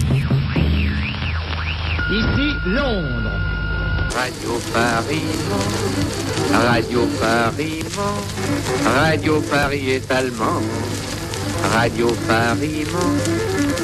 Ici 2.11 2.53
Londres. 2.67 3.42
Radio 4.23 4.55
Paris, 4.73 5.35
Radio 6.53 7.07
Paris, 7.19 7.83
Radio 8.85 9.41
Paris 9.41 9.91
est 9.91 10.11
allemand. 10.13 10.63
Radio 11.75 12.07
Paris, 12.29 12.87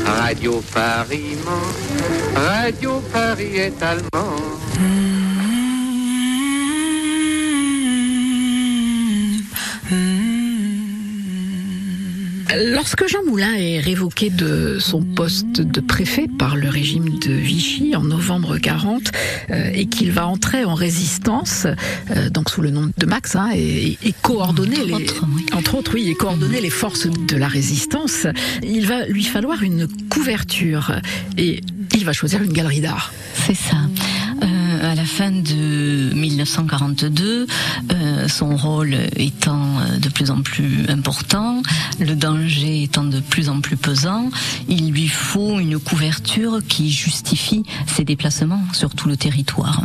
Radio 0.07 0.63
Paris, 0.73 1.39
Radio 2.37 3.03
Paris 3.13 3.57
est 3.57 3.83
allemand. 3.83 4.98
Lorsque 12.57 13.07
Jean 13.09 13.23
Moulin 13.27 13.55
est 13.55 13.79
révoqué 13.81 14.31
de 14.31 14.79
son 14.81 15.03
poste 15.03 15.61
de 15.61 15.81
préfet 15.81 16.29
par 16.39 16.57
le 16.57 16.69
régime 16.69 17.19
de 17.19 17.33
Vichy 17.33 17.95
en 17.95 18.05
novembre 18.05 18.57
40 18.57 19.03
euh, 19.51 19.71
et 19.75 19.87
qu'il 19.87 20.13
va 20.13 20.27
entrer 20.27 20.65
en 20.65 20.75
résistance, 20.75 21.67
euh, 22.11 22.31
donc 22.31 22.49
sous 22.49 22.63
le 22.63 22.71
nom 22.71 22.91
de 22.97 23.07
Max, 23.07 23.37
hein, 23.37 23.51
et, 23.55 23.99
et 24.03 24.15
coordonner 24.23 24.83
les, 24.85 24.95
entre 25.53 25.75
autres, 25.75 25.93
oui, 25.95 26.09
et 26.09 26.15
coordonner 26.15 26.61
les 26.61 26.71
forces 26.71 27.07
de 27.07 27.37
la 27.37 27.49
résistance, 27.49 28.27
il 28.63 28.87
va 28.87 29.07
lui 29.07 29.25
falloir 29.25 29.63
une 29.63 29.87
couverture 30.09 30.93
et 31.37 31.61
il 31.95 32.05
va 32.05 32.13
choisir 32.13 32.43
une 32.43 32.53
galerie 32.53 32.81
d'art. 32.81 33.13
C'est 33.47 33.55
ça. 33.57 33.77
Euh, 34.79 34.93
à 34.93 34.95
la 34.95 35.05
fin 35.05 35.31
de 35.31 36.15
1942, 36.15 37.47
euh, 37.93 38.29
son 38.29 38.57
rôle 38.57 38.95
étant 39.17 39.79
euh, 39.79 39.99
de 39.99 40.09
plus 40.09 40.31
en 40.31 40.43
plus 40.43 40.89
important, 40.89 41.63
le 42.01 42.15
danger 42.15 42.83
étant 42.83 43.05
de 43.05 43.21
plus 43.21 43.49
en 43.49 43.61
plus 43.61 43.77
pesant, 43.77 44.31
il 44.69 44.91
lui 44.91 45.09
faut 45.09 45.59
une 45.59 45.79
couverture 45.79 46.61
qui 46.67 46.91
justifie 46.91 47.63
ses 47.87 48.05
déplacements 48.05 48.63
sur 48.73 48.91
tout 48.91 49.09
le 49.09 49.17
territoire. 49.17 49.83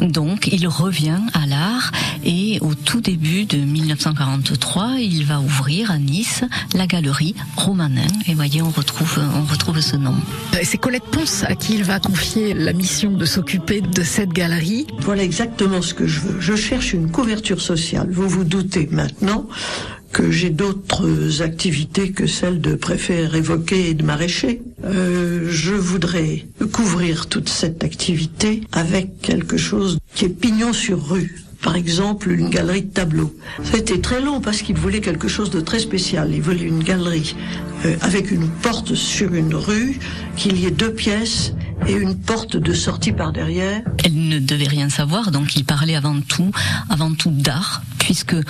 Donc 0.00 0.48
il 0.52 0.66
revient 0.68 1.20
à 1.34 1.46
l'art 1.46 1.92
et 2.24 2.58
au 2.60 2.74
tout 2.74 3.00
début 3.00 3.44
de 3.44 3.58
1943, 3.58 4.96
il 4.98 5.24
va 5.24 5.40
ouvrir 5.40 5.90
à 5.90 5.98
Nice 5.98 6.44
la 6.74 6.86
galerie 6.86 7.34
Romanin. 7.56 8.06
Et 8.26 8.34
voyez, 8.34 8.62
on 8.62 8.70
retrouve, 8.70 9.20
on 9.34 9.50
retrouve 9.50 9.80
ce 9.80 9.96
nom. 9.96 10.14
C'est 10.62 10.78
Colette 10.78 11.04
Ponce 11.04 11.44
à 11.44 11.54
qui 11.54 11.74
il 11.74 11.84
va 11.84 12.00
confier 12.00 12.54
la 12.54 12.72
mission 12.72 13.12
de 13.12 13.24
s'occuper 13.24 13.80
de 13.80 14.02
cette 14.02 14.25
galerie. 14.32 14.86
Voilà 15.00 15.22
exactement 15.22 15.82
ce 15.82 15.94
que 15.94 16.06
je 16.06 16.20
veux. 16.20 16.40
Je 16.40 16.54
cherche 16.54 16.92
une 16.92 17.10
couverture 17.10 17.60
sociale. 17.60 18.08
Vous 18.10 18.28
vous 18.28 18.44
doutez 18.44 18.88
maintenant 18.90 19.48
que 20.12 20.30
j'ai 20.30 20.50
d'autres 20.50 21.42
activités 21.42 22.10
que 22.10 22.26
celles 22.26 22.60
de 22.60 22.74
préfet 22.74 23.26
révoqué 23.26 23.90
et 23.90 23.94
de 23.94 24.02
maraîcher. 24.02 24.62
Euh, 24.84 25.46
je 25.50 25.74
voudrais 25.74 26.46
couvrir 26.72 27.26
toute 27.26 27.48
cette 27.48 27.84
activité 27.84 28.62
avec 28.72 29.20
quelque 29.20 29.56
chose 29.56 29.98
qui 30.14 30.24
est 30.24 30.30
pignon 30.30 30.72
sur 30.72 31.06
rue. 31.06 31.42
Par 31.62 31.76
exemple, 31.76 32.30
une 32.30 32.48
galerie 32.48 32.82
de 32.82 32.92
tableaux. 32.92 33.34
Été 33.74 34.00
très 34.00 34.20
long 34.20 34.40
parce 34.40 34.62
qu'il 34.62 34.76
voulait 34.76 35.00
quelque 35.00 35.28
chose 35.28 35.50
de 35.50 35.60
très 35.60 35.80
spécial. 35.80 36.30
Il 36.32 36.40
voulait 36.40 36.62
une 36.62 36.82
galerie 36.82 37.34
euh, 37.84 37.96
avec 38.02 38.30
une 38.30 38.48
porte 38.48 38.94
sur 38.94 39.34
une 39.34 39.54
rue, 39.54 39.98
qu'il 40.36 40.58
y 40.58 40.66
ait 40.66 40.70
deux 40.70 40.92
pièces 40.92 41.54
et 41.86 41.92
une 41.92 42.16
porte 42.16 42.56
de 42.56 42.72
sortie 42.72 43.12
par 43.12 43.32
derrière. 43.32 43.82
Elle 44.04 44.28
ne 44.28 44.38
devait 44.38 44.68
rien 44.68 44.88
savoir, 44.88 45.30
donc 45.30 45.56
il 45.56 45.64
parlait 45.64 45.94
avant 45.94 46.20
tout, 46.20 46.50
avant 46.88 47.12
tout 47.12 47.30
d'art, 47.30 47.82
puisque 47.98 48.34
euh, 48.34 48.42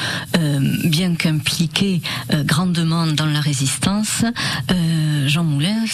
bien 0.85 1.15
qu'impliqué 1.15 2.01
euh, 2.33 2.45
grandement 2.45 3.07
dans 3.07 3.27
la 3.27 3.41
résistance, 3.41 4.25
euh, 4.71 5.29
Jean 5.29 5.45
Moulin 5.45 5.85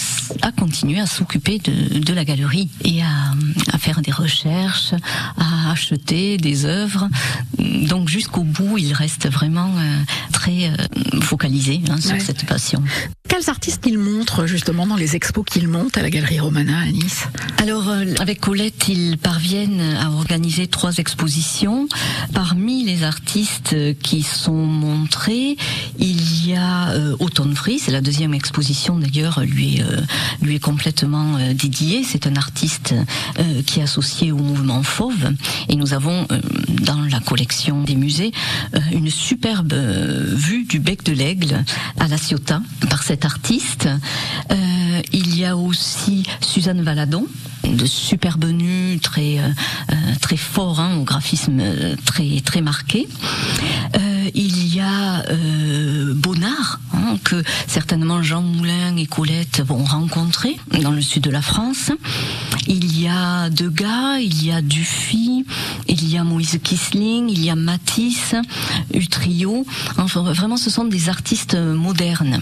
a 0.41 0.51
continué 0.51 0.99
à 0.99 1.05
s'occuper 1.05 1.59
de, 1.59 1.99
de, 1.99 2.13
la 2.13 2.25
galerie 2.25 2.69
et 2.83 3.01
à, 3.01 3.33
à, 3.73 3.77
faire 3.77 4.01
des 4.01 4.11
recherches, 4.11 4.93
à 5.37 5.71
acheter 5.71 6.37
des 6.37 6.65
œuvres. 6.65 7.09
Donc 7.57 8.09
jusqu'au 8.09 8.43
bout, 8.43 8.77
il 8.77 8.93
reste 8.93 9.29
vraiment 9.29 9.71
très 10.31 10.71
focalisé 11.21 11.81
hein, 11.89 11.99
sur 11.99 12.13
ouais. 12.13 12.19
cette 12.19 12.45
passion. 12.45 12.83
Quels 13.27 13.49
artistes 13.49 13.83
il 13.85 13.97
montre 13.97 14.45
justement 14.45 14.85
dans 14.85 14.95
les 14.95 15.15
expos 15.15 15.43
qu'il 15.45 15.67
monte 15.67 15.97
à 15.97 16.01
la 16.01 16.09
Galerie 16.09 16.39
Romana 16.39 16.79
à 16.79 16.85
Nice? 16.85 17.22
Alors 17.57 17.89
avec 18.19 18.41
Colette, 18.41 18.89
ils 18.89 19.17
parviennent 19.17 19.81
à 19.99 20.09
organiser 20.11 20.67
trois 20.67 20.97
expositions. 20.97 21.87
Parmi 22.33 22.83
les 22.83 23.03
artistes 23.03 23.75
qui 24.01 24.21
sont 24.21 24.51
montrés, 24.51 25.57
il 25.99 26.47
y 26.47 26.55
a 26.55 26.89
euh, 26.89 27.15
c'est 27.79 27.91
la 27.91 28.01
deuxième 28.01 28.33
exposition 28.33 28.97
d'ailleurs, 28.97 29.41
lui, 29.41 29.81
euh, 29.81 30.49
est 30.49 30.59
complètement 30.59 31.37
euh, 31.37 31.53
dédiée. 31.53 32.03
C'est 32.03 32.27
un 32.27 32.35
artiste 32.35 32.93
qui 33.65 33.79
est 33.79 33.83
associé 33.83 34.31
au 34.31 34.37
mouvement 34.37 34.83
Fauve 34.83 35.33
et 35.69 35.75
nous 35.75 35.93
avons 35.93 36.27
dans 36.69 37.01
la 37.01 37.19
collection 37.19 37.81
des 37.83 37.95
musées 37.95 38.31
une 38.91 39.09
superbe 39.09 39.73
vue 39.73 40.65
du 40.65 40.79
bec 40.79 41.03
de 41.03 41.13
l'aigle 41.13 41.63
à 41.99 42.07
la 42.07 42.17
Ciotat 42.17 42.61
par 42.89 43.03
cet 43.03 43.25
artiste. 43.25 43.89
Euh, 44.93 45.01
il 45.11 45.37
y 45.37 45.45
a 45.45 45.55
aussi 45.55 46.23
Suzanne 46.41 46.81
Valadon, 46.81 47.25
de 47.63 47.85
superbes 47.85 48.45
nus, 48.45 48.99
très 49.01 49.39
euh, 49.39 49.95
très 50.21 50.37
fort, 50.37 50.79
hein, 50.79 50.97
au 50.97 51.03
graphisme 51.03 51.61
très 52.05 52.61
marqué. 52.61 53.07
Euh, 53.95 54.29
il 54.33 54.73
y 54.73 54.79
a 54.79 55.23
Bonnard, 56.15 56.79
hein, 56.93 57.17
que 57.23 57.43
certainement 57.67 58.21
Jean 58.23 58.41
Moulin 58.41 58.95
et 58.97 59.05
Colette 59.05 59.61
vont 59.65 59.83
rencontrer 59.83 60.57
dans 60.81 60.91
le 60.91 61.01
sud 61.01 61.23
de 61.23 61.29
la 61.29 61.41
France. 61.41 61.91
Il 62.67 62.99
y 62.99 63.07
a 63.07 63.49
Degas, 63.49 64.19
il 64.19 64.45
y 64.45 64.51
a 64.51 64.61
Dufy, 64.61 65.45
il 65.87 66.09
y 66.09 66.17
a 66.17 66.23
Moïse 66.23 66.59
Kisling, 66.63 67.29
il 67.29 67.43
y 67.43 67.49
a 67.49 67.55
Matisse, 67.55 68.35
Utrio. 68.93 69.65
Enfin, 69.97 70.23
vraiment, 70.23 70.57
ce 70.57 70.69
sont 70.69 70.85
des 70.85 71.09
artistes 71.09 71.55
modernes. 71.55 72.41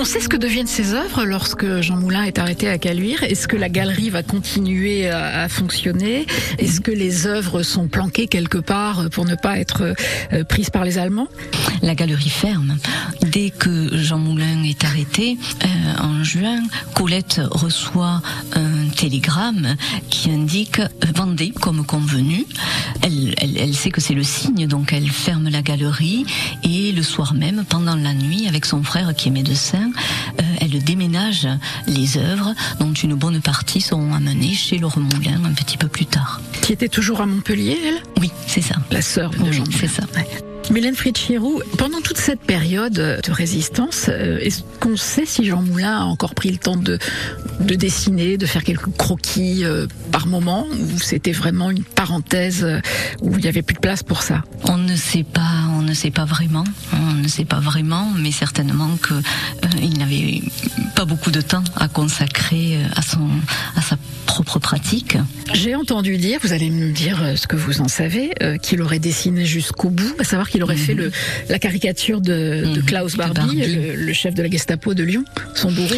On 0.00 0.04
sait 0.04 0.20
ce 0.20 0.28
que 0.28 0.36
deviennent 0.36 0.68
ces 0.68 0.94
œuvres 0.94 1.24
lorsque 1.24 1.80
Jean 1.80 1.96
Moulin 1.96 2.22
est 2.22 2.38
arrêté 2.38 2.68
à 2.68 2.78
Caluire. 2.78 3.24
Est-ce 3.24 3.48
que 3.48 3.56
la 3.56 3.68
galerie 3.68 4.10
va 4.10 4.22
continuer 4.22 5.08
à, 5.08 5.42
à 5.42 5.48
fonctionner? 5.48 6.24
Est-ce 6.58 6.80
que 6.80 6.92
les 6.92 7.26
œuvres 7.26 7.64
sont 7.64 7.88
planquées 7.88 8.28
quelque 8.28 8.58
part 8.58 9.10
pour 9.10 9.24
ne 9.24 9.34
pas 9.34 9.58
être 9.58 9.94
euh, 10.32 10.44
prises 10.44 10.70
par 10.70 10.84
les 10.84 10.98
Allemands? 10.98 11.26
La 11.82 11.96
galerie 11.96 12.28
ferme. 12.28 12.76
Dès 13.32 13.50
que 13.50 13.96
Jean 13.96 14.18
Moulin 14.18 14.62
est 14.64 14.84
arrêté, 14.84 15.38
euh, 15.64 16.02
en 16.02 16.24
juin, 16.24 16.62
Colette 16.94 17.40
reçoit 17.50 18.22
un 18.54 18.88
télégramme 18.96 19.76
qui 20.08 20.30
indique 20.30 20.80
euh, 20.80 20.88
vendez 21.14 21.50
comme 21.50 21.84
convenu. 21.84 22.46
Elle, 23.02 23.34
elle, 23.38 23.58
elle 23.58 23.74
sait 23.74 23.90
que 23.90 24.00
c'est 24.00 24.14
le 24.14 24.22
signe, 24.22 24.66
donc 24.66 24.92
elle 24.92 25.10
ferme 25.10 25.48
la 25.48 25.62
galerie 25.62 26.24
et 26.62 26.92
le 26.92 27.02
soir 27.02 27.34
même, 27.34 27.64
pendant 27.68 27.96
la 27.96 28.14
nuit, 28.14 28.46
avec 28.48 28.64
son 28.64 28.82
frère 28.82 29.14
qui 29.14 29.28
est 29.28 29.32
médecin, 29.32 29.90
euh, 30.40 30.42
elle 30.60 30.82
déménage 30.82 31.48
les 31.86 32.16
œuvres 32.16 32.54
dont 32.80 32.92
une 32.92 33.14
bonne 33.14 33.40
partie 33.40 33.80
seront 33.80 34.14
amenées 34.14 34.54
chez 34.54 34.78
Laure 34.78 34.98
Moulin 34.98 35.44
un 35.44 35.52
petit 35.52 35.76
peu 35.76 35.88
plus 35.88 36.06
tard. 36.06 36.40
Qui 36.62 36.72
était 36.72 36.88
toujours 36.88 37.20
à 37.20 37.26
Montpellier, 37.26 37.78
elle? 37.84 38.02
Oui, 38.20 38.30
c'est 38.46 38.62
ça. 38.62 38.76
La 38.90 39.02
sœur 39.02 39.30
de 39.30 39.42
oui, 39.42 39.52
Jean 39.52 39.64
c'est 39.70 39.88
ça. 39.88 40.02
Ouais. 40.14 40.47
Mylène 40.70 40.94
Fritz-Chirou, 40.94 41.62
pendant 41.78 42.00
toute 42.00 42.18
cette 42.18 42.40
période 42.40 42.92
de 42.92 43.32
résistance, 43.32 44.08
est-ce 44.08 44.62
qu'on 44.80 44.96
sait 44.96 45.24
si 45.24 45.44
Jean 45.44 45.62
Moulin 45.62 46.00
a 46.00 46.04
encore 46.04 46.34
pris 46.34 46.50
le 46.50 46.58
temps 46.58 46.76
de, 46.76 46.98
de 47.60 47.74
dessiner, 47.74 48.36
de 48.36 48.46
faire 48.46 48.62
quelques 48.62 48.94
croquis 48.96 49.64
euh, 49.64 49.86
par 50.12 50.26
moment, 50.26 50.66
ou 50.66 51.00
c'était 51.00 51.32
vraiment 51.32 51.70
une 51.70 51.84
parenthèse 51.84 52.64
euh, 52.64 52.80
où 53.22 53.32
il 53.36 53.42
n'y 53.42 53.48
avait 53.48 53.62
plus 53.62 53.74
de 53.74 53.80
place 53.80 54.02
pour 54.02 54.22
ça? 54.22 54.42
On 54.64 54.76
ne 54.76 54.94
sait 54.94 55.24
pas, 55.24 55.64
on 55.76 55.82
ne 55.82 55.94
sait 55.94 56.10
pas 56.10 56.24
vraiment, 56.24 56.64
on 56.92 57.14
ne 57.14 57.28
sait 57.28 57.44
pas 57.44 57.60
vraiment, 57.60 58.12
mais 58.16 58.30
certainement 58.30 58.96
que 59.00 59.14
euh, 59.14 59.20
il 59.82 59.98
n'avait 59.98 60.42
pas 60.94 61.04
beaucoup 61.04 61.30
de 61.30 61.40
temps 61.40 61.64
à 61.76 61.88
consacrer 61.88 62.78
à 62.94 63.02
son, 63.02 63.28
à 63.76 63.82
sa 63.82 63.96
propre 64.28 64.58
pratique. 64.58 65.16
J'ai 65.54 65.74
entendu 65.74 66.18
dire, 66.18 66.38
vous 66.42 66.52
allez 66.52 66.70
me 66.70 66.92
dire 66.92 67.32
ce 67.34 67.46
que 67.46 67.56
vous 67.56 67.80
en 67.80 67.88
savez, 67.88 68.30
euh, 68.42 68.58
qu'il 68.58 68.82
aurait 68.82 68.98
dessiné 68.98 69.44
jusqu'au 69.46 69.88
bout, 69.88 70.14
à 70.18 70.24
savoir 70.24 70.48
qu'il 70.50 70.62
aurait 70.62 70.74
mmh. 70.74 70.78
fait 70.78 70.94
le, 70.94 71.10
la 71.48 71.58
caricature 71.58 72.20
de, 72.20 72.74
de 72.74 72.80
Klaus 72.82 73.16
Barbie, 73.16 73.40
Barbie. 73.40 73.74
Le, 73.74 73.96
le, 73.96 74.12
chef 74.12 74.34
de 74.34 74.42
la 74.42 74.50
Gestapo 74.50 74.94
de 74.94 75.02
Lyon, 75.02 75.24
son 75.54 75.72
bourreau. 75.72 75.96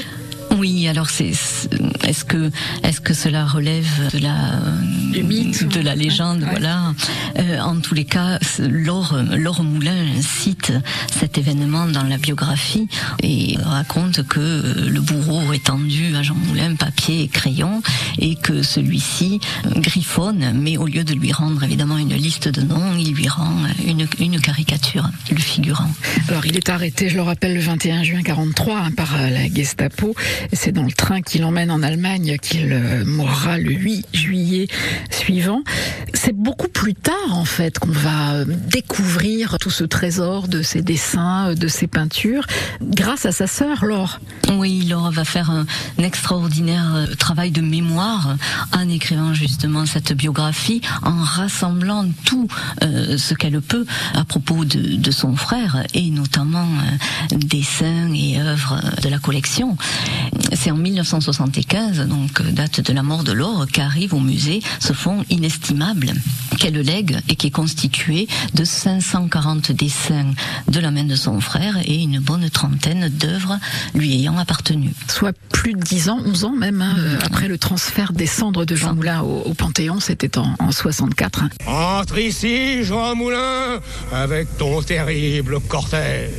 Oui, 0.60 0.86
alors 0.88 1.08
c'est 1.08 1.32
est-ce 2.04 2.24
que 2.26 2.50
est-ce 2.82 3.00
que 3.00 3.14
cela 3.14 3.46
relève 3.46 4.10
de 4.12 4.18
la 4.18 4.60
de 5.10 5.80
la 5.80 5.94
légende, 5.94 6.44
voilà. 6.50 6.94
Euh, 7.38 7.58
en 7.60 7.80
tous 7.80 7.94
les 7.94 8.04
cas, 8.04 8.38
Laure 8.58 9.16
Laure 9.32 9.62
Moulin 9.62 10.04
cite 10.20 10.72
cet 11.18 11.38
événement 11.38 11.86
dans 11.86 12.02
la 12.02 12.18
biographie 12.18 12.88
et 13.22 13.56
raconte 13.64 14.22
que 14.26 14.38
euh, 14.38 14.90
le 14.90 15.00
bourreau 15.00 15.40
aurait 15.40 15.58
tendu 15.58 16.14
à 16.14 16.22
Jean 16.22 16.34
Moulin 16.34 16.74
papier 16.74 17.22
et 17.22 17.28
crayon 17.28 17.82
et 18.18 18.36
que 18.36 18.62
celui-ci 18.62 19.40
euh, 19.64 19.80
griffonne, 19.80 20.52
mais 20.54 20.76
au 20.76 20.86
lieu 20.86 21.04
de 21.04 21.14
lui 21.14 21.32
rendre 21.32 21.62
évidemment 21.64 21.96
une 21.96 22.14
liste 22.14 22.48
de 22.48 22.60
noms, 22.60 22.96
il 22.98 23.14
lui 23.14 23.28
rend 23.28 23.56
une, 23.86 24.06
une 24.20 24.40
caricature, 24.40 25.08
le 25.30 25.38
figurant. 25.38 25.90
Alors 26.28 26.44
il 26.44 26.56
est 26.56 26.68
arrêté, 26.68 27.08
je 27.08 27.16
le 27.16 27.22
rappelle, 27.22 27.54
le 27.54 27.60
21 27.60 28.02
juin 28.02 28.22
43 28.22 28.76
hein, 28.76 28.90
par 28.96 29.16
la 29.18 29.48
Gestapo. 29.48 30.14
C'est 30.52 30.72
dans 30.72 30.82
le 30.82 30.92
train 30.92 31.22
qui 31.22 31.38
l'emmène 31.38 31.70
en 31.70 31.82
Allemagne 31.82 32.36
qu'il 32.40 32.72
euh, 32.72 33.04
mourra 33.04 33.58
le 33.58 33.72
8 33.72 34.06
juillet 34.12 34.68
suivant. 35.10 35.62
C'est 36.14 36.34
beaucoup 36.34 36.68
plus 36.68 36.94
tard 36.94 37.14
en 37.32 37.44
fait 37.44 37.78
qu'on 37.78 37.90
va 37.90 38.34
euh, 38.34 38.44
découvrir 38.46 39.58
tout 39.60 39.70
ce 39.70 39.84
trésor 39.84 40.48
de 40.48 40.62
ses 40.62 40.82
dessins, 40.82 41.50
euh, 41.50 41.54
de 41.54 41.68
ses 41.68 41.86
peintures, 41.86 42.46
grâce 42.82 43.26
à 43.26 43.32
sa 43.32 43.46
sœur 43.46 43.84
Laure. 43.84 44.20
Oui, 44.52 44.84
Laure 44.86 45.10
va 45.10 45.24
faire 45.24 45.50
un, 45.50 45.66
extraordinaire 45.98 47.06
travail 47.18 47.50
de 47.50 47.60
mémoire 47.60 48.36
en 48.76 48.88
écrivant 48.88 49.34
justement 49.34 49.86
cette 49.86 50.12
biographie, 50.12 50.80
en 51.02 51.22
rassemblant 51.22 52.06
tout 52.24 52.48
ce 52.80 53.34
qu'elle 53.34 53.60
peut 53.60 53.86
à 54.14 54.24
propos 54.24 54.64
de, 54.64 54.96
de 54.96 55.10
son 55.10 55.36
frère 55.36 55.84
et 55.94 56.10
notamment 56.10 56.66
euh, 56.66 57.36
dessins 57.36 58.12
et 58.14 58.40
œuvres 58.40 58.80
de 59.02 59.08
la 59.08 59.18
collection. 59.18 59.76
C'est 60.52 60.70
en 60.70 60.76
1975, 60.76 62.06
donc 62.08 62.40
euh, 62.40 62.50
date 62.52 62.80
de 62.80 62.92
la 62.92 63.02
mort 63.02 63.24
de 63.24 63.32
Laure, 63.32 63.66
qu'arrive 63.72 64.14
au 64.14 64.20
musée 64.20 64.60
ce 64.80 64.92
fonds 64.92 65.24
inestimable 65.30 66.12
qu'elle 66.58 66.78
lègue 66.80 67.18
et 67.28 67.36
qui 67.36 67.46
est 67.48 67.50
constitué 67.50 68.28
de 68.54 68.64
540 68.64 69.72
dessins 69.72 70.32
de 70.68 70.80
la 70.80 70.90
main 70.90 71.04
de 71.04 71.14
son 71.14 71.40
frère 71.40 71.76
et 71.84 72.02
une 72.02 72.18
bonne 72.20 72.48
trentaine 72.50 73.08
d'œuvres 73.08 73.58
lui 73.94 74.12
ayant 74.14 74.36
appartenu. 74.38 74.92
Soit 75.08 75.34
plus 75.52 75.74
de 75.74 75.80
10 75.80 76.08
ans, 76.10 76.18
11 76.24 76.44
ans 76.44 76.56
même, 76.56 76.82
hein, 76.82 76.94
euh, 76.98 77.18
après 77.24 77.48
le 77.48 77.56
transfert 77.58 78.12
des 78.12 78.26
cendres 78.26 78.64
de 78.64 78.74
Jean 78.74 78.94
Moulin 78.94 79.22
au, 79.22 79.42
au 79.46 79.54
Panthéon, 79.54 80.00
c'était 80.00 80.36
en, 80.38 80.54
en 80.58 80.72
64. 80.72 81.42
hein. 81.44 81.50
Entre 81.66 82.18
ici, 82.18 82.84
Jean 82.84 83.14
Moulin, 83.14 83.80
avec 84.12 84.56
ton 84.58 84.82
terrible 84.82 85.60
cortège. 85.60 86.30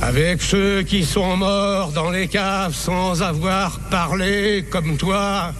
Avec 0.00 0.42
ceux 0.42 0.82
qui 0.82 1.04
sont 1.04 1.36
morts 1.36 1.90
dans 1.90 2.10
les 2.10 2.28
caves 2.28 2.72
sans 2.88 3.20
avoir 3.20 3.78
parlé 3.90 4.64
comme 4.70 4.96
toi. 4.96 5.52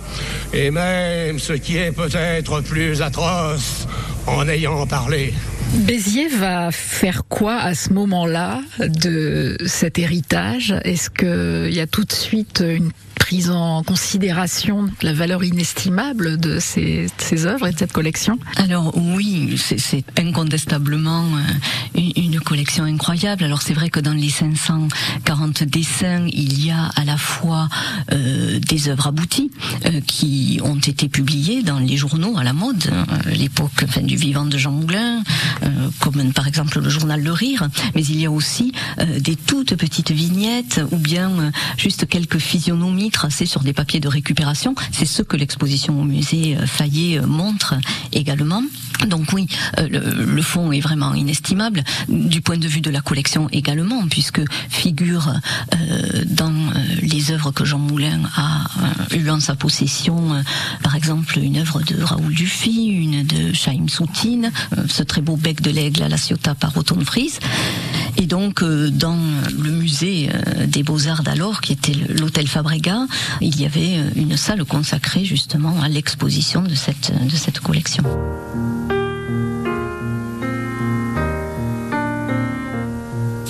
Et 0.54 0.70
même 0.70 1.38
ce 1.38 1.52
qui 1.52 1.76
est 1.76 1.92
peut-être 1.92 2.62
plus 2.62 3.02
atroce 3.02 3.86
en 4.28 4.46
ayant 4.48 4.86
parlé. 4.86 5.32
Béziers 5.74 6.28
va 6.28 6.70
faire 6.72 7.22
quoi 7.28 7.56
à 7.56 7.74
ce 7.74 7.92
moment-là 7.92 8.60
de 8.78 9.56
cet 9.66 9.98
héritage? 9.98 10.74
Est-ce 10.84 11.10
qu'il 11.10 11.74
y 11.74 11.80
a 11.80 11.86
tout 11.86 12.04
de 12.04 12.12
suite 12.12 12.62
une 12.66 12.90
prise 13.18 13.50
en 13.50 13.82
considération 13.82 14.84
de 14.84 14.90
la 15.02 15.12
valeur 15.12 15.44
inestimable 15.44 16.38
de 16.38 16.58
ces, 16.60 17.02
de 17.06 17.10
ces 17.18 17.44
œuvres 17.46 17.66
et 17.66 17.72
de 17.72 17.78
cette 17.78 17.92
collection? 17.92 18.38
Alors 18.56 18.96
oui, 18.96 19.56
c'est- 19.58 19.76
c'est 19.78 20.04
incontestablement 20.18 21.24
euh, 21.24 21.98
une, 22.00 22.12
une 22.32 22.40
collection 22.40 22.84
incroyable. 22.84 23.44
Alors 23.44 23.60
c'est 23.60 23.74
vrai 23.74 23.90
que 23.90 24.00
dans 24.00 24.14
les 24.14 24.30
540 24.30 25.64
dessins, 25.64 26.26
il 26.32 26.64
y 26.64 26.70
a 26.70 26.86
à 26.96 27.04
la 27.04 27.18
fois 27.18 27.68
euh, 28.12 28.58
des 28.60 28.88
œuvres 28.88 29.08
abouties 29.08 29.50
euh, 29.84 30.00
qui 30.06 30.60
ont 30.64 30.78
été 30.78 31.08
publiées 31.10 31.62
dans 31.62 31.78
les 31.80 31.96
journaux 31.98 32.38
à 32.38 32.44
la 32.44 32.54
mode, 32.54 32.84
hein, 32.90 33.04
l'époque 33.26 33.72
enfin, 33.84 34.00
du 34.00 34.16
vivant 34.18 34.44
de 34.44 34.58
Jean 34.58 34.72
Moulin, 34.72 35.22
euh, 35.62 35.68
comme 36.00 36.32
par 36.32 36.46
exemple 36.46 36.80
le 36.80 36.88
journal 36.88 37.22
Le 37.22 37.32
Rire, 37.32 37.68
mais 37.94 38.04
il 38.04 38.20
y 38.20 38.26
a 38.26 38.30
aussi 38.30 38.72
euh, 38.98 39.20
des 39.20 39.36
toutes 39.36 39.74
petites 39.76 40.10
vignettes 40.10 40.80
ou 40.90 40.96
bien 40.96 41.30
euh, 41.30 41.50
juste 41.76 42.06
quelques 42.06 42.38
physionomies 42.38 43.10
tracées 43.10 43.46
sur 43.46 43.62
des 43.62 43.72
papiers 43.72 44.00
de 44.00 44.08
récupération. 44.08 44.74
C'est 44.92 45.06
ce 45.06 45.22
que 45.22 45.36
l'exposition 45.36 46.00
au 46.00 46.04
musée 46.04 46.56
Fayet 46.66 47.20
montre 47.20 47.74
également. 48.12 48.62
Donc 49.06 49.32
oui, 49.32 49.46
le, 49.78 50.42
fonds 50.42 50.72
est 50.72 50.80
vraiment 50.80 51.14
inestimable 51.14 51.84
du 52.08 52.40
point 52.40 52.56
de 52.56 52.66
vue 52.66 52.80
de 52.80 52.90
la 52.90 53.00
collection 53.00 53.48
également, 53.50 54.08
puisque 54.08 54.40
figure 54.68 55.32
dans 56.26 56.52
les 57.00 57.30
œuvres 57.30 57.52
que 57.52 57.64
Jean 57.64 57.78
Moulin 57.78 58.22
a 58.36 58.66
eu 59.14 59.30
en 59.30 59.38
sa 59.38 59.54
possession, 59.54 60.42
par 60.82 60.96
exemple 60.96 61.38
une 61.38 61.58
œuvre 61.58 61.80
de 61.82 62.02
Raoul 62.02 62.34
Dufy, 62.34 62.86
une 62.86 63.24
de 63.24 63.52
Chaim 63.52 63.86
Soutine, 63.86 64.07
euh, 64.26 64.84
ce 64.88 65.02
très 65.02 65.20
beau 65.20 65.36
bec 65.36 65.60
de 65.60 65.70
l'aigle 65.70 66.02
à 66.02 66.08
la 66.08 66.16
Ciotat 66.16 66.54
par 66.54 66.76
Otto 66.76 66.98
Fries. 67.00 67.38
Et 68.16 68.26
donc 68.26 68.62
euh, 68.62 68.90
dans 68.90 69.18
le 69.56 69.70
musée 69.70 70.30
euh, 70.32 70.66
des 70.66 70.82
Beaux-Arts 70.82 71.22
d'alors, 71.22 71.60
qui 71.60 71.72
était 71.72 71.94
l'hôtel 72.08 72.46
Fabrega, 72.46 73.06
il 73.40 73.60
y 73.60 73.64
avait 73.64 73.98
une 74.16 74.36
salle 74.36 74.64
consacrée 74.64 75.24
justement 75.24 75.80
à 75.82 75.88
l'exposition 75.88 76.62
de 76.62 76.68
de 76.68 77.36
cette 77.36 77.60
collection. 77.60 78.04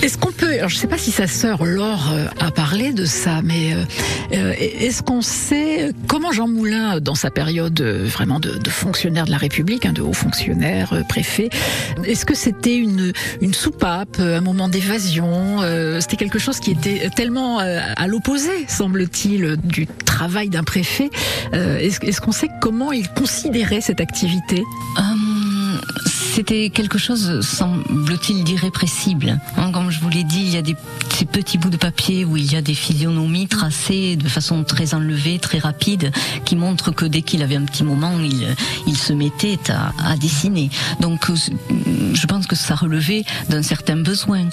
Est-ce 0.09 0.17
qu'on 0.17 0.33
peut, 0.33 0.57
je 0.61 0.65
ne 0.65 0.71
sais 0.71 0.87
pas 0.87 0.97
si 0.97 1.11
sa 1.11 1.27
sœur 1.27 1.67
Laure 1.67 2.13
euh, 2.15 2.29
a 2.41 2.51
parlé 2.51 2.95
de 2.95 3.05
ça, 3.05 3.43
mais 3.45 3.75
euh, 3.75 3.85
euh, 4.33 4.55
est-ce 4.59 5.03
qu'on 5.03 5.21
sait 5.21 5.93
comment 6.07 6.33
Jean 6.33 6.49
Moulin, 6.49 6.99
dans 6.99 7.15
sa 7.15 7.31
période 7.31 7.79
vraiment 7.83 8.41
de, 8.41 8.71
fonctionnaire 8.71 9.27
de 9.27 9.31
la 9.31 9.37
République, 9.37 9.85
hein, 9.85 9.93
de 9.93 10.01
haut 10.01 10.15
fonctionnaire, 10.15 10.95
préfet, 11.11 11.51
est-ce 12.05 12.25
que 12.25 12.35
c'était 12.35 12.77
une, 12.77 13.13
une 13.43 13.53
soupape, 13.53 14.19
un 14.19 14.41
moment 14.41 14.69
d'évasion 14.69 15.59
C'était 16.01 16.17
quelque 16.17 16.39
chose 16.39 16.59
qui 16.59 16.71
était 16.71 17.11
tellement 17.15 17.59
à 17.59 18.07
l'opposé, 18.07 18.65
semble-t-il, 18.67 19.59
du 19.63 19.87
travail 20.07 20.49
d'un 20.49 20.65
préfet. 20.65 21.11
Est-ce 21.53 22.03
est-ce 22.03 22.23
qu'on 22.23 22.33
sait 22.33 22.49
comment 22.63 22.93
il 22.93 23.09
considérait 23.11 23.83
cette 23.83 24.01
activité? 24.01 24.63
Hum, 24.97 25.81
C'était 26.39 26.71
quelque 26.71 26.99
chose, 26.99 27.41
semble-t-il, 27.41 28.45
d'irrépressible. 28.45 29.41
Hein, 29.57 29.73
comme 29.73 29.91
je 29.91 29.99
vous 29.99 30.09
l'ai 30.09 30.23
dit, 30.23 30.39
il 30.39 30.51
y 30.51 30.57
a 30.57 30.63
ces 31.13 31.25
petits 31.25 31.59
bouts 31.59 31.69
de 31.69 31.77
papier 31.77 32.25
où 32.25 32.37
il 32.37 32.53
y 32.53 32.55
a 32.55 32.63
des 32.63 32.75
physionomies 32.75 33.49
tracées 33.49 34.15
de 34.15 34.29
façon 34.29 34.63
très 34.63 34.95
enlevée, 34.95 35.41
très 35.41 35.59
rapide, 35.59 36.13
qui 36.45 36.55
montrent 36.55 36.93
que 36.93 37.07
dès 37.07 37.23
qu'il 37.23 37.43
avait 37.43 37.57
un 37.57 37.65
petit 37.65 37.83
moment, 37.83 38.13
il, 38.21 38.55
il 38.87 38.97
se 38.97 39.13
mettait 39.13 39.59
à, 39.69 39.93
à 39.99 40.17
dessiner. 40.17 40.71
Donc, 41.01 41.29
euh, 41.29 41.35
je 42.15 42.27
pense 42.29 42.47
que 42.47 42.55
ça 42.55 42.77
relevait 42.77 43.25
d'un 43.49 43.65
certain 43.65 43.97
besoin. 43.97 44.49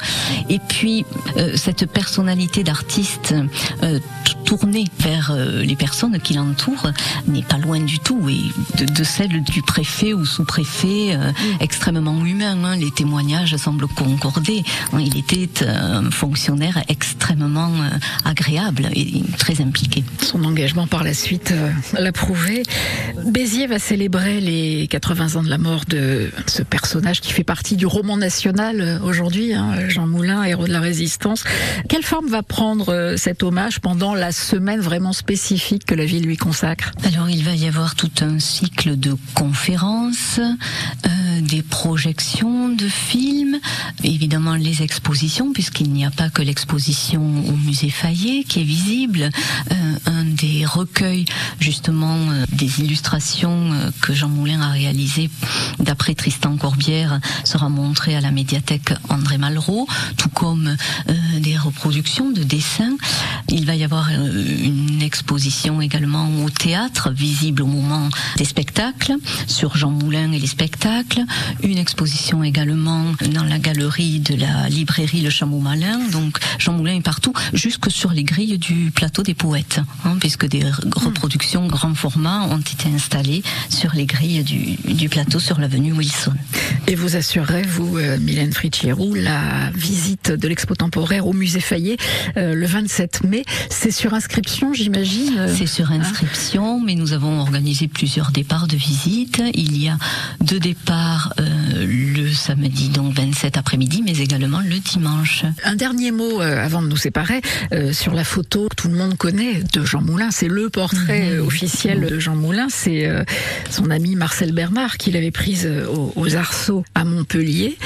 Et 0.49 0.57
puis, 0.57 1.05
euh, 1.37 1.55
cette 1.55 1.85
personnalité 1.85 2.63
d'artiste 2.63 3.35
euh, 3.83 3.99
tournée 4.45 4.85
vers 4.99 5.31
euh, 5.31 5.63
les 5.63 5.75
personnes 5.75 6.19
qui 6.19 6.33
l'entourent 6.33 6.91
n'est 7.27 7.43
pas 7.43 7.57
loin 7.57 7.79
du 7.79 7.99
tout 7.99 8.27
et 8.29 8.41
de, 8.77 8.85
de 8.91 9.03
celle 9.03 9.43
du 9.43 9.61
préfet 9.61 10.13
ou 10.13 10.25
sous-préfet 10.25 11.15
euh, 11.15 11.31
extrêmement 11.59 12.25
humain. 12.25 12.63
hein. 12.63 12.75
Les 12.75 12.91
témoignages 12.91 13.55
semblent 13.57 13.87
concorder. 13.87 14.63
Hein, 14.93 14.99
Il 15.01 15.17
était 15.17 15.65
un 15.65 16.09
fonctionnaire 16.11 16.81
extrêmement 16.87 17.71
euh, 17.73 17.89
agréable 18.29 18.87
et 18.93 19.21
très 19.37 19.61
impliqué. 19.61 20.03
Son 20.21 20.43
engagement 20.43 20.87
par 20.87 21.03
la 21.03 21.13
suite 21.13 21.51
euh, 21.51 21.71
l'a 21.99 22.11
prouvé. 22.11 22.63
Béziers 23.25 23.67
va 23.67 23.79
célébrer 23.79 24.39
les 24.41 24.87
80 24.87 25.35
ans 25.39 25.43
de 25.43 25.49
la 25.49 25.57
mort 25.57 25.83
de 25.87 26.31
ce 26.47 26.63
personnage 26.63 27.21
qui 27.21 27.31
fait 27.31 27.43
partie 27.43 27.75
du 27.75 27.85
roman 27.85 28.17
national 28.17 28.81
euh, 28.81 28.99
aujourd'hui, 29.01 29.53
hein, 29.53 29.87
Jean 29.89 30.07
Moulin, 30.07 30.43
héros 30.43 30.67
de 30.67 30.71
la 30.71 30.79
résistance. 30.79 31.43
Quelle 31.89 32.03
forme 32.03 32.27
va 32.27 32.43
prendre 32.43 32.89
euh, 32.89 33.17
cet 33.17 33.43
hommage 33.43 33.79
pendant 33.79 34.14
la 34.15 34.31
semaine 34.31 34.79
vraiment 34.79 35.13
spécifique 35.13 35.85
que 35.85 35.95
la 35.95 36.05
ville 36.05 36.25
lui 36.25 36.37
consacre 36.37 36.91
Alors 37.03 37.29
il 37.29 37.43
va 37.43 37.53
y 37.55 37.67
avoir 37.67 37.95
tout 37.95 38.11
un 38.21 38.39
cycle 38.39 38.97
de 38.97 39.15
conférences, 39.33 40.39
euh, 40.39 41.41
des 41.41 41.61
projections 41.61 42.69
de 42.69 42.87
films, 42.87 43.59
évidemment 44.03 44.55
les 44.55 44.81
expositions, 44.81 45.53
puisqu'il 45.53 45.91
n'y 45.91 46.05
a 46.05 46.11
pas 46.11 46.29
que 46.29 46.41
l'exposition 46.41 47.21
au 47.21 47.51
musée 47.51 47.89
Fayet 47.89 48.43
qui 48.43 48.61
est 48.61 48.63
visible, 48.63 49.29
euh, 49.71 49.75
un 50.05 50.23
des 50.23 50.65
recueils 50.65 51.25
justement 51.59 52.17
euh, 52.31 52.45
des 52.51 52.81
illustrations 52.81 53.71
que 54.01 54.13
Jean 54.13 54.29
Moulin 54.29 54.61
a 54.61 54.69
réalisées 54.69 55.29
d'après 55.79 56.15
Tristan 56.15 56.57
Corbière 56.57 57.19
sera 57.43 57.69
montré 57.69 58.15
à 58.15 58.21
la 58.21 58.31
médiathèque 58.31 58.93
André 59.09 59.37
Malraux, 59.37 59.87
tout 60.17 60.29
comme 60.29 60.75
des 61.39 61.57
reproductions 61.57 62.31
de 62.31 62.43
dessins. 62.43 62.95
Il 63.49 63.65
va 63.65 63.75
y 63.75 63.83
avoir 63.83 64.04
euh, 64.11 64.63
une 64.63 65.01
exposition 65.01 65.81
également 65.81 66.29
au 66.43 66.49
théâtre, 66.49 67.11
visible 67.11 67.61
au 67.61 67.67
moment 67.67 68.09
des 68.37 68.45
spectacles, 68.45 69.13
sur 69.47 69.77
Jean 69.77 69.91
Moulin 69.91 70.31
et 70.31 70.39
les 70.39 70.47
spectacles. 70.47 71.21
une 71.63 71.77
exposition 71.77 72.43
également 72.43 73.05
dans 73.33 73.43
la 73.43 73.59
galerie 73.59 74.19
de 74.19 74.35
la 74.35 74.69
librairie 74.69 75.21
Le 75.21 75.29
Chameau 75.29 75.59
Malin. 75.59 75.99
Donc 76.11 76.37
Jean 76.59 76.73
Moulin 76.73 76.95
est 76.95 77.01
partout, 77.01 77.33
jusque 77.53 77.91
sur 77.91 78.11
les 78.11 78.23
grilles 78.23 78.57
du 78.57 78.91
plateau 78.91 79.23
des 79.23 79.33
poètes, 79.33 79.81
hein, 80.05 80.17
puisque 80.19 80.47
des 80.47 80.63
reproductions 80.95 81.67
grand 81.67 81.93
format 81.95 82.43
ont 82.47 82.59
été 82.59 82.89
installées 82.93 83.43
sur 83.69 83.93
les 83.93 84.05
grilles 84.05 84.43
du, 84.43 85.09
plateau 85.09 85.39
sur 85.39 85.59
l'avenue 85.59 85.93
Wilson. 85.93 86.33
Et 86.87 86.95
vous 86.95 87.15
assurerez, 87.15 87.61
vous, 87.61 87.97
euh, 87.97 88.17
Mylène 88.19 88.51
Fritchierou, 88.51 89.13
la 89.13 89.69
visite 89.73 90.31
de 90.31 90.47
l'expo 90.47 90.75
temporaire 90.75 91.27
au 91.27 91.33
musée 91.33 91.59
Fayet 91.59 91.97
euh, 92.37 92.55
le 92.55 92.65
27 92.65 93.23
mai. 93.23 93.43
C'est 93.69 93.91
sur 93.95 94.13
inscription, 94.13 94.73
j'imagine 94.73 95.47
C'est 95.47 95.67
sur 95.67 95.91
inscription, 95.91 96.81
mais 96.81 96.95
nous 96.95 97.13
avons 97.13 97.39
organisé 97.39 97.87
plusieurs 97.87 98.31
départs 98.31 98.67
de 98.67 98.75
visite. 98.75 99.41
Il 99.53 99.81
y 99.81 99.87
a 99.87 99.97
deux 100.41 100.59
départs 100.59 101.33
euh, 101.39 101.85
samedi, 102.35 102.89
donc 102.89 103.13
27 103.13 103.57
après-midi, 103.57 104.01
mais 104.03 104.17
également 104.17 104.59
le 104.59 104.79
dimanche. 104.79 105.45
Un 105.63 105.75
dernier 105.75 106.11
mot 106.11 106.41
euh, 106.41 106.63
avant 106.63 106.81
de 106.81 106.87
nous 106.87 106.97
séparer 106.97 107.41
euh, 107.73 107.93
sur 107.93 108.13
la 108.13 108.23
photo 108.23 108.67
que 108.69 108.75
tout 108.75 108.87
le 108.89 108.95
monde 108.95 109.17
connaît 109.17 109.63
de 109.73 109.83
Jean 109.83 110.01
Moulin. 110.01 110.31
C'est 110.31 110.47
le 110.47 110.69
portrait 110.69 111.31
euh, 111.31 111.45
officiel 111.45 112.07
de 112.07 112.19
Jean 112.19 112.35
Moulin. 112.35 112.67
C'est 112.69 113.09
son 113.69 113.89
ami 113.89 114.15
Marcel 114.15 114.51
Bernard 114.51 114.97
qui 114.97 115.11
l'avait 115.11 115.31
prise 115.31 115.69
aux, 115.89 116.13
aux 116.15 116.35
Arceaux 116.35 116.83
à 116.93 117.05
Montpellier. 117.05 117.77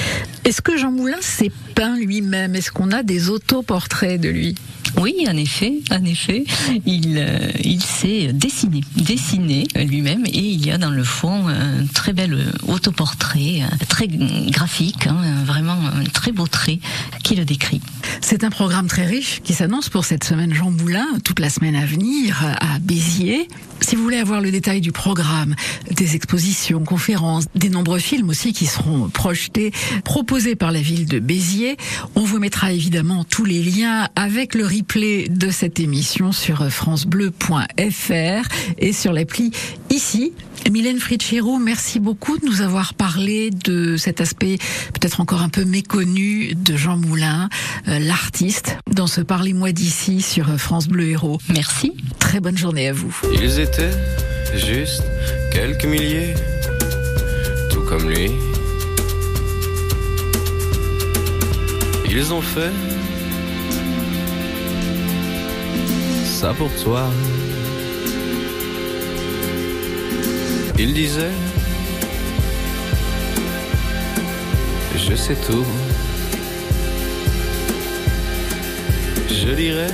Est-ce 0.46 0.62
que 0.62 0.78
Jean 0.78 0.92
Moulin 0.92 1.18
s'est 1.22 1.52
peint 1.76 1.98
lui-même? 1.98 2.56
Est-ce 2.56 2.72
qu'on 2.72 2.92
a 2.92 3.04
des 3.04 3.30
autoportraits 3.30 4.20
de 4.20 4.30
lui? 4.30 4.56
Oui, 4.98 5.26
en 5.28 5.38
effet, 5.38 5.80
en 5.92 6.04
effet, 6.04 6.44
il, 6.86 7.18
euh, 7.18 7.52
il 7.64 7.82
s'est 7.82 8.32
dessiné, 8.34 8.82
dessiné 8.96 9.68
lui-même, 9.76 10.26
et 10.26 10.40
il 10.40 10.66
y 10.66 10.72
a 10.72 10.78
dans 10.78 10.90
le 10.90 11.04
fond 11.04 11.48
un 11.48 11.86
très 11.94 12.14
bel 12.14 12.38
autoportrait, 12.68 13.62
très 13.88 14.08
graphique, 14.48 15.08
hein, 15.08 15.44
vraiment 15.46 15.78
un 15.94 16.04
très 16.06 16.32
beau 16.32 16.48
trait 16.48 16.80
qui 17.24 17.36
le 17.36 17.46
décrit. 17.46 17.82
C'est 18.22 18.44
un 18.44 18.50
programme 18.50 18.88
très 18.88 19.06
riche 19.06 19.42
qui 19.44 19.54
s'annonce 19.54 19.90
pour 19.90 20.06
cette 20.06 20.24
semaine 20.24 20.54
Jean 20.54 20.72
Moulin, 20.72 21.08
toute 21.24 21.40
la 21.40 21.50
semaine 21.50 21.76
à 21.76 21.86
venir 21.86 22.44
à 22.60 22.80
Béziers. 22.80 23.48
Si 23.82 23.96
vous 23.96 24.04
voulez 24.04 24.18
avoir 24.18 24.42
le 24.42 24.52
détail 24.52 24.82
du 24.82 24.92
programme, 24.92 25.56
des 25.90 26.16
expositions, 26.16 26.84
conférences, 26.84 27.46
des 27.56 27.70
nombreux 27.70 28.00
films 28.00 28.30
aussi 28.30 28.54
qui 28.54 28.66
seront 28.66 29.10
projetés, 29.10 29.72
proposés 30.04 30.56
par 30.56 30.72
la 30.72 30.82
ville 30.82 31.06
de 31.06 31.20
Béziers, 31.20 31.78
on 32.16 32.22
vous 32.22 32.40
mettra 32.40 32.72
évidemment 32.72 33.24
tous 33.24 33.46
les 33.46 33.64
liens 33.64 34.10
avec 34.16 34.54
le 34.54 34.66
replay 34.66 35.28
de 35.30 35.50
cette 35.50 35.80
émission 35.80 36.32
sur 36.32 36.70
francebleu.fr 36.70 38.50
et 38.78 38.94
sur 38.94 39.14
l'appli 39.14 39.52
ici. 39.90 40.34
Mylène 40.70 41.00
Fritchero, 41.00 41.58
merci 41.58 42.00
beaucoup 42.00 42.38
de 42.38 42.46
nous 42.46 42.62
avoir 42.62 42.94
parlé 42.94 43.50
de 43.50 43.98
cet 43.98 44.22
aspect 44.30 44.60
peut-être 44.94 45.22
encore 45.22 45.42
un 45.42 45.50
peu 45.50 45.66
méconnu 45.66 46.54
de 46.54 46.78
Jean 46.78 46.98
Moulin, 46.98 47.50
euh, 47.88 47.98
l'artiste, 47.98 48.78
dans 48.92 49.08
ce 49.08 49.22
Parlez-moi 49.22 49.72
d'ici 49.72 50.22
sur 50.22 50.46
France 50.60 50.88
Bleu 50.88 51.08
Héros. 51.10 51.40
Merci. 51.50 51.94
Très 52.20 52.40
bonne 52.40 52.58
journée 52.58 52.90
à 52.90 52.94
vous. 52.94 53.16
Ils 53.34 53.60
étaient 53.60 53.90
juste 54.56 55.04
quelques 55.52 55.86
milliers, 55.86 56.36
tout 57.72 57.82
comme 57.82 58.08
lui. 58.08 58.32
Ils 62.08 62.32
ont 62.32 62.42
fait 62.42 62.72
ça 66.24 66.54
pour 66.54 66.70
toi. 66.84 67.10
Il 70.78 70.94
disait 70.94 71.32
Je 75.08 75.16
sais 75.16 75.36
tout. 75.36 75.66
Je 79.30 79.54
dirais 79.56 79.88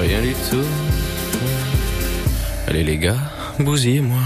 Rien 0.00 0.20
du 0.20 0.34
tout. 0.50 0.66
Allez 2.66 2.84
les 2.84 2.98
gars, 2.98 3.16
bousillez-moi. 3.58 4.20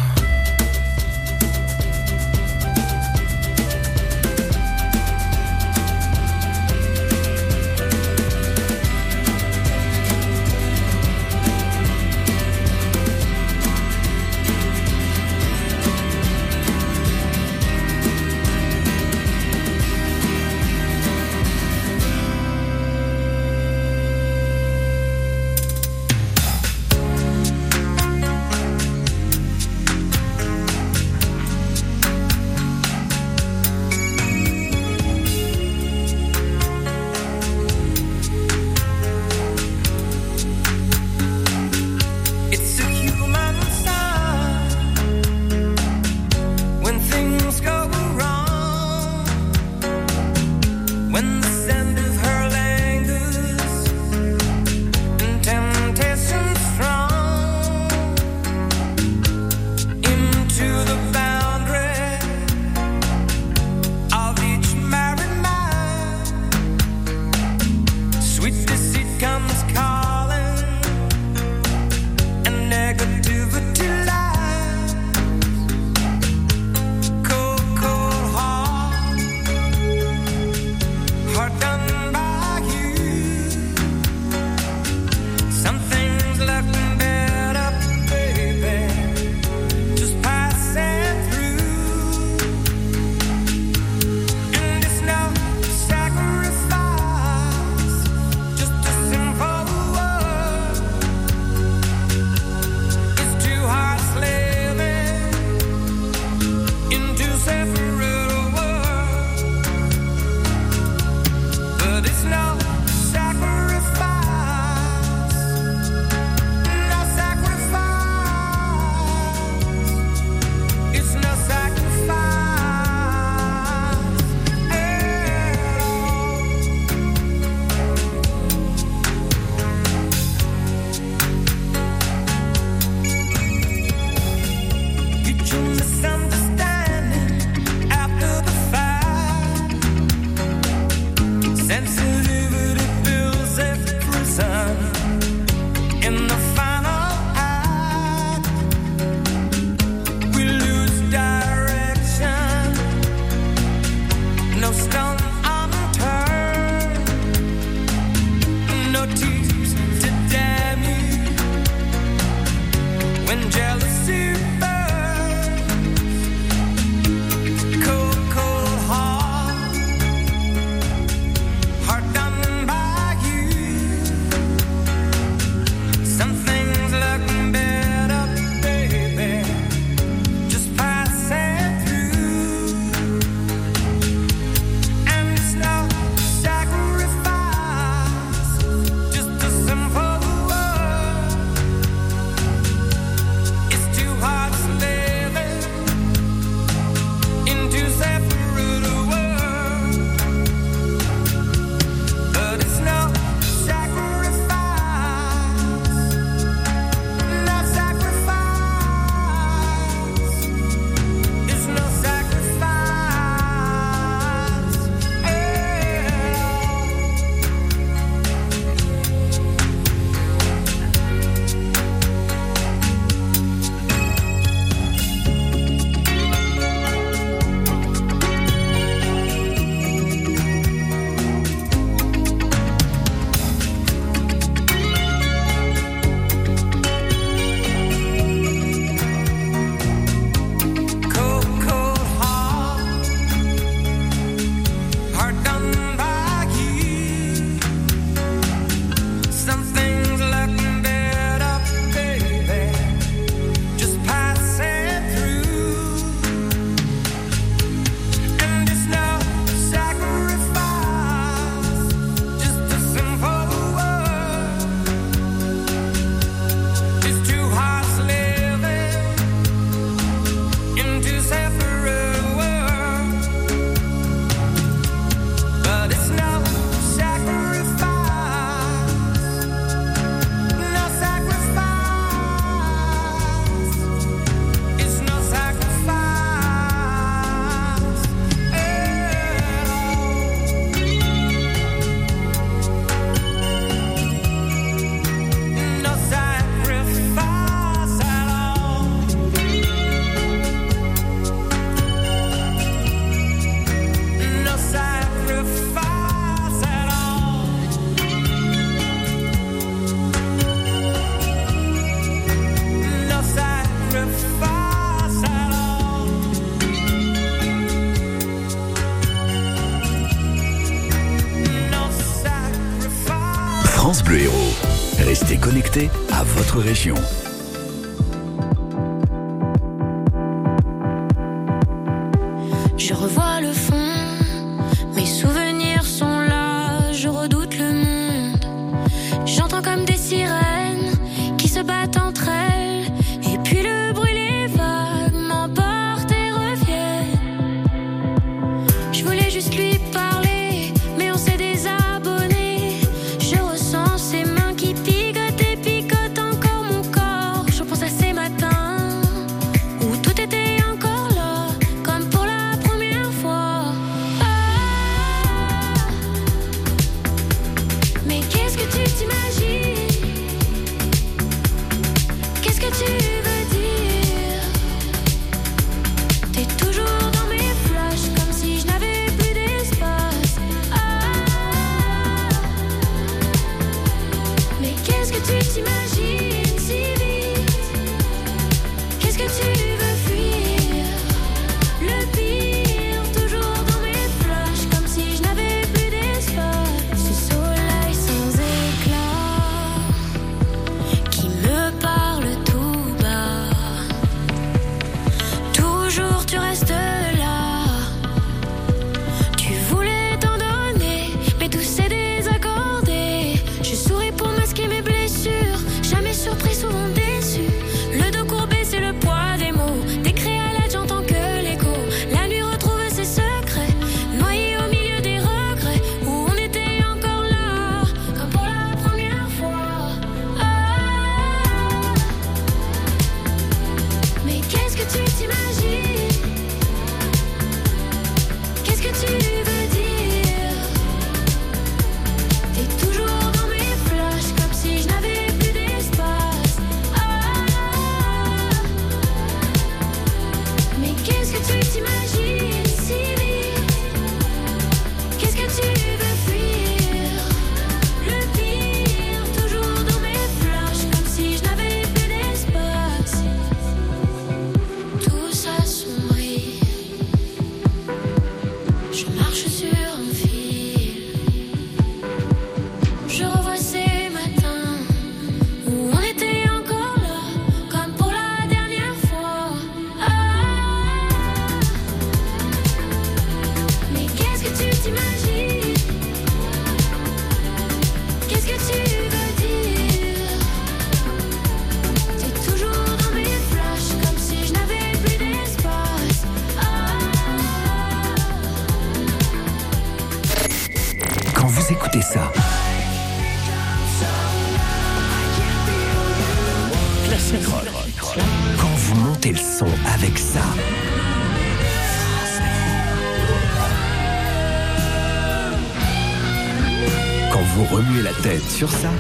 sur 518.37 518.71
ça. 518.71 518.91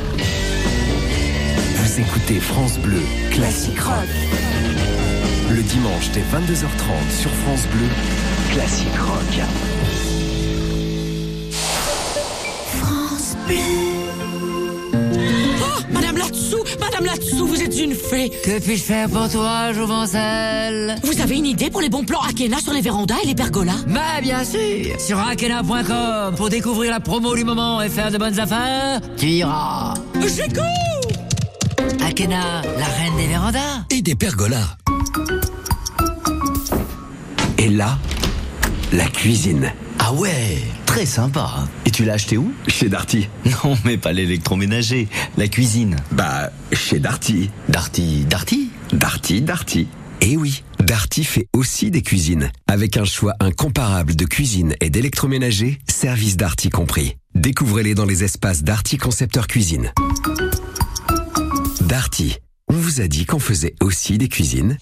Vous 1.77 2.01
écoutez 2.01 2.41
France 2.41 2.79
Bleu, 2.79 3.03
classique 3.31 3.79
rock. 3.81 4.09
Le 5.51 5.63
dimanche 5.63 6.11
dès 6.13 6.21
22h30 6.21 7.21
sur 7.21 7.31
France 7.31 7.67
Bleu, 7.75 7.87
classique 8.53 8.97
rock. 8.99 9.43
France 12.81 13.37
Bleu. 13.47 13.88
Madame 16.81 17.05
Latsou, 17.07 17.47
vous 17.47 17.63
êtes 17.63 17.79
une 17.79 17.95
fée. 17.95 18.31
Que 18.45 18.59
puis-je 18.59 18.83
faire 18.83 19.09
pour 19.09 19.29
toi, 19.31 19.73
Jouvencelle 19.73 20.97
Vous 21.03 21.21
avez 21.21 21.37
une 21.37 21.47
idée 21.47 21.71
pour 21.71 21.81
les 21.81 21.89
bons 21.89 22.05
plans 22.05 22.21
Akena 22.21 22.59
sur 22.59 22.73
les 22.73 22.81
vérandas 22.81 23.17
et 23.23 23.27
les 23.27 23.35
pergolas? 23.35 23.77
Bah, 23.87 24.21
bien 24.23 24.45
sûr 24.45 24.59
Sur 24.99 25.19
akena.com, 25.19 26.35
pour 26.37 26.49
découvrir 26.49 26.91
la 26.91 27.01
promo 27.01 27.35
du 27.35 27.45
moment 27.45 27.83
et 27.83 27.89
faire 27.89 28.11
de 28.11 28.19
bonnes 28.19 28.39
affaires, 28.39 29.01
tu 29.17 29.27
iras. 29.27 29.95
J'ai 30.21 30.49
cours 30.49 32.07
Akena, 32.07 32.63
la 32.63 32.87
reine 32.87 33.17
des 33.17 33.27
vérandas. 33.27 33.85
Et 33.91 34.03
des 34.03 34.15
pergolas. 34.15 34.77
Et 37.59 37.69
là, 37.69 37.99
la 38.93 39.07
cuisine. 39.07 39.73
Ah 39.99 40.13
ouais 40.13 40.59
très 40.99 41.07
sympa. 41.07 41.69
Et 41.87 41.93
tu 41.93 42.05
l'as 42.05 42.15
acheté 42.15 42.37
où? 42.37 42.53
Chez 42.67 42.89
Darty. 42.89 43.29
Non, 43.45 43.79
mais 43.85 43.99
pas 43.99 44.13
l'électroménager, 44.13 45.07
la 45.37 45.47
cuisine. 45.47 45.95
Bah, 46.11 46.51
chez 46.73 46.99
Darty. 46.99 47.51
Darty, 47.69 48.25
Darty? 48.29 48.71
Darty, 48.93 49.41
Darty. 49.43 49.87
Eh 50.23 50.37
oui, 50.37 50.65
Darty 50.81 51.23
fait 51.23 51.47
aussi 51.53 51.93
des 51.93 52.03
cuisines. 52.03 52.51
Avec 52.67 52.97
un 52.97 53.05
choix 53.05 53.35
incomparable 53.39 54.17
de 54.17 54.25
cuisine 54.25 54.75
et 54.81 54.91
d'électroménager, 54.91 55.79
service 55.87 56.37
Darty 56.37 56.69
compris. 56.69 57.15
Découvrez-les 57.37 57.95
dans 57.95 58.05
les 58.05 58.25
espaces 58.25 58.65
Darty 58.65 58.97
Concepteur 58.97 59.47
Cuisine. 59.47 59.93
Darty, 61.83 62.39
on 62.67 62.75
vous 62.75 63.01
a 63.01 63.07
dit 63.07 63.25
qu'on 63.25 63.39
faisait 63.39 63.77
aussi 63.81 64.19
des 64.19 64.29
cuisines 64.29 64.77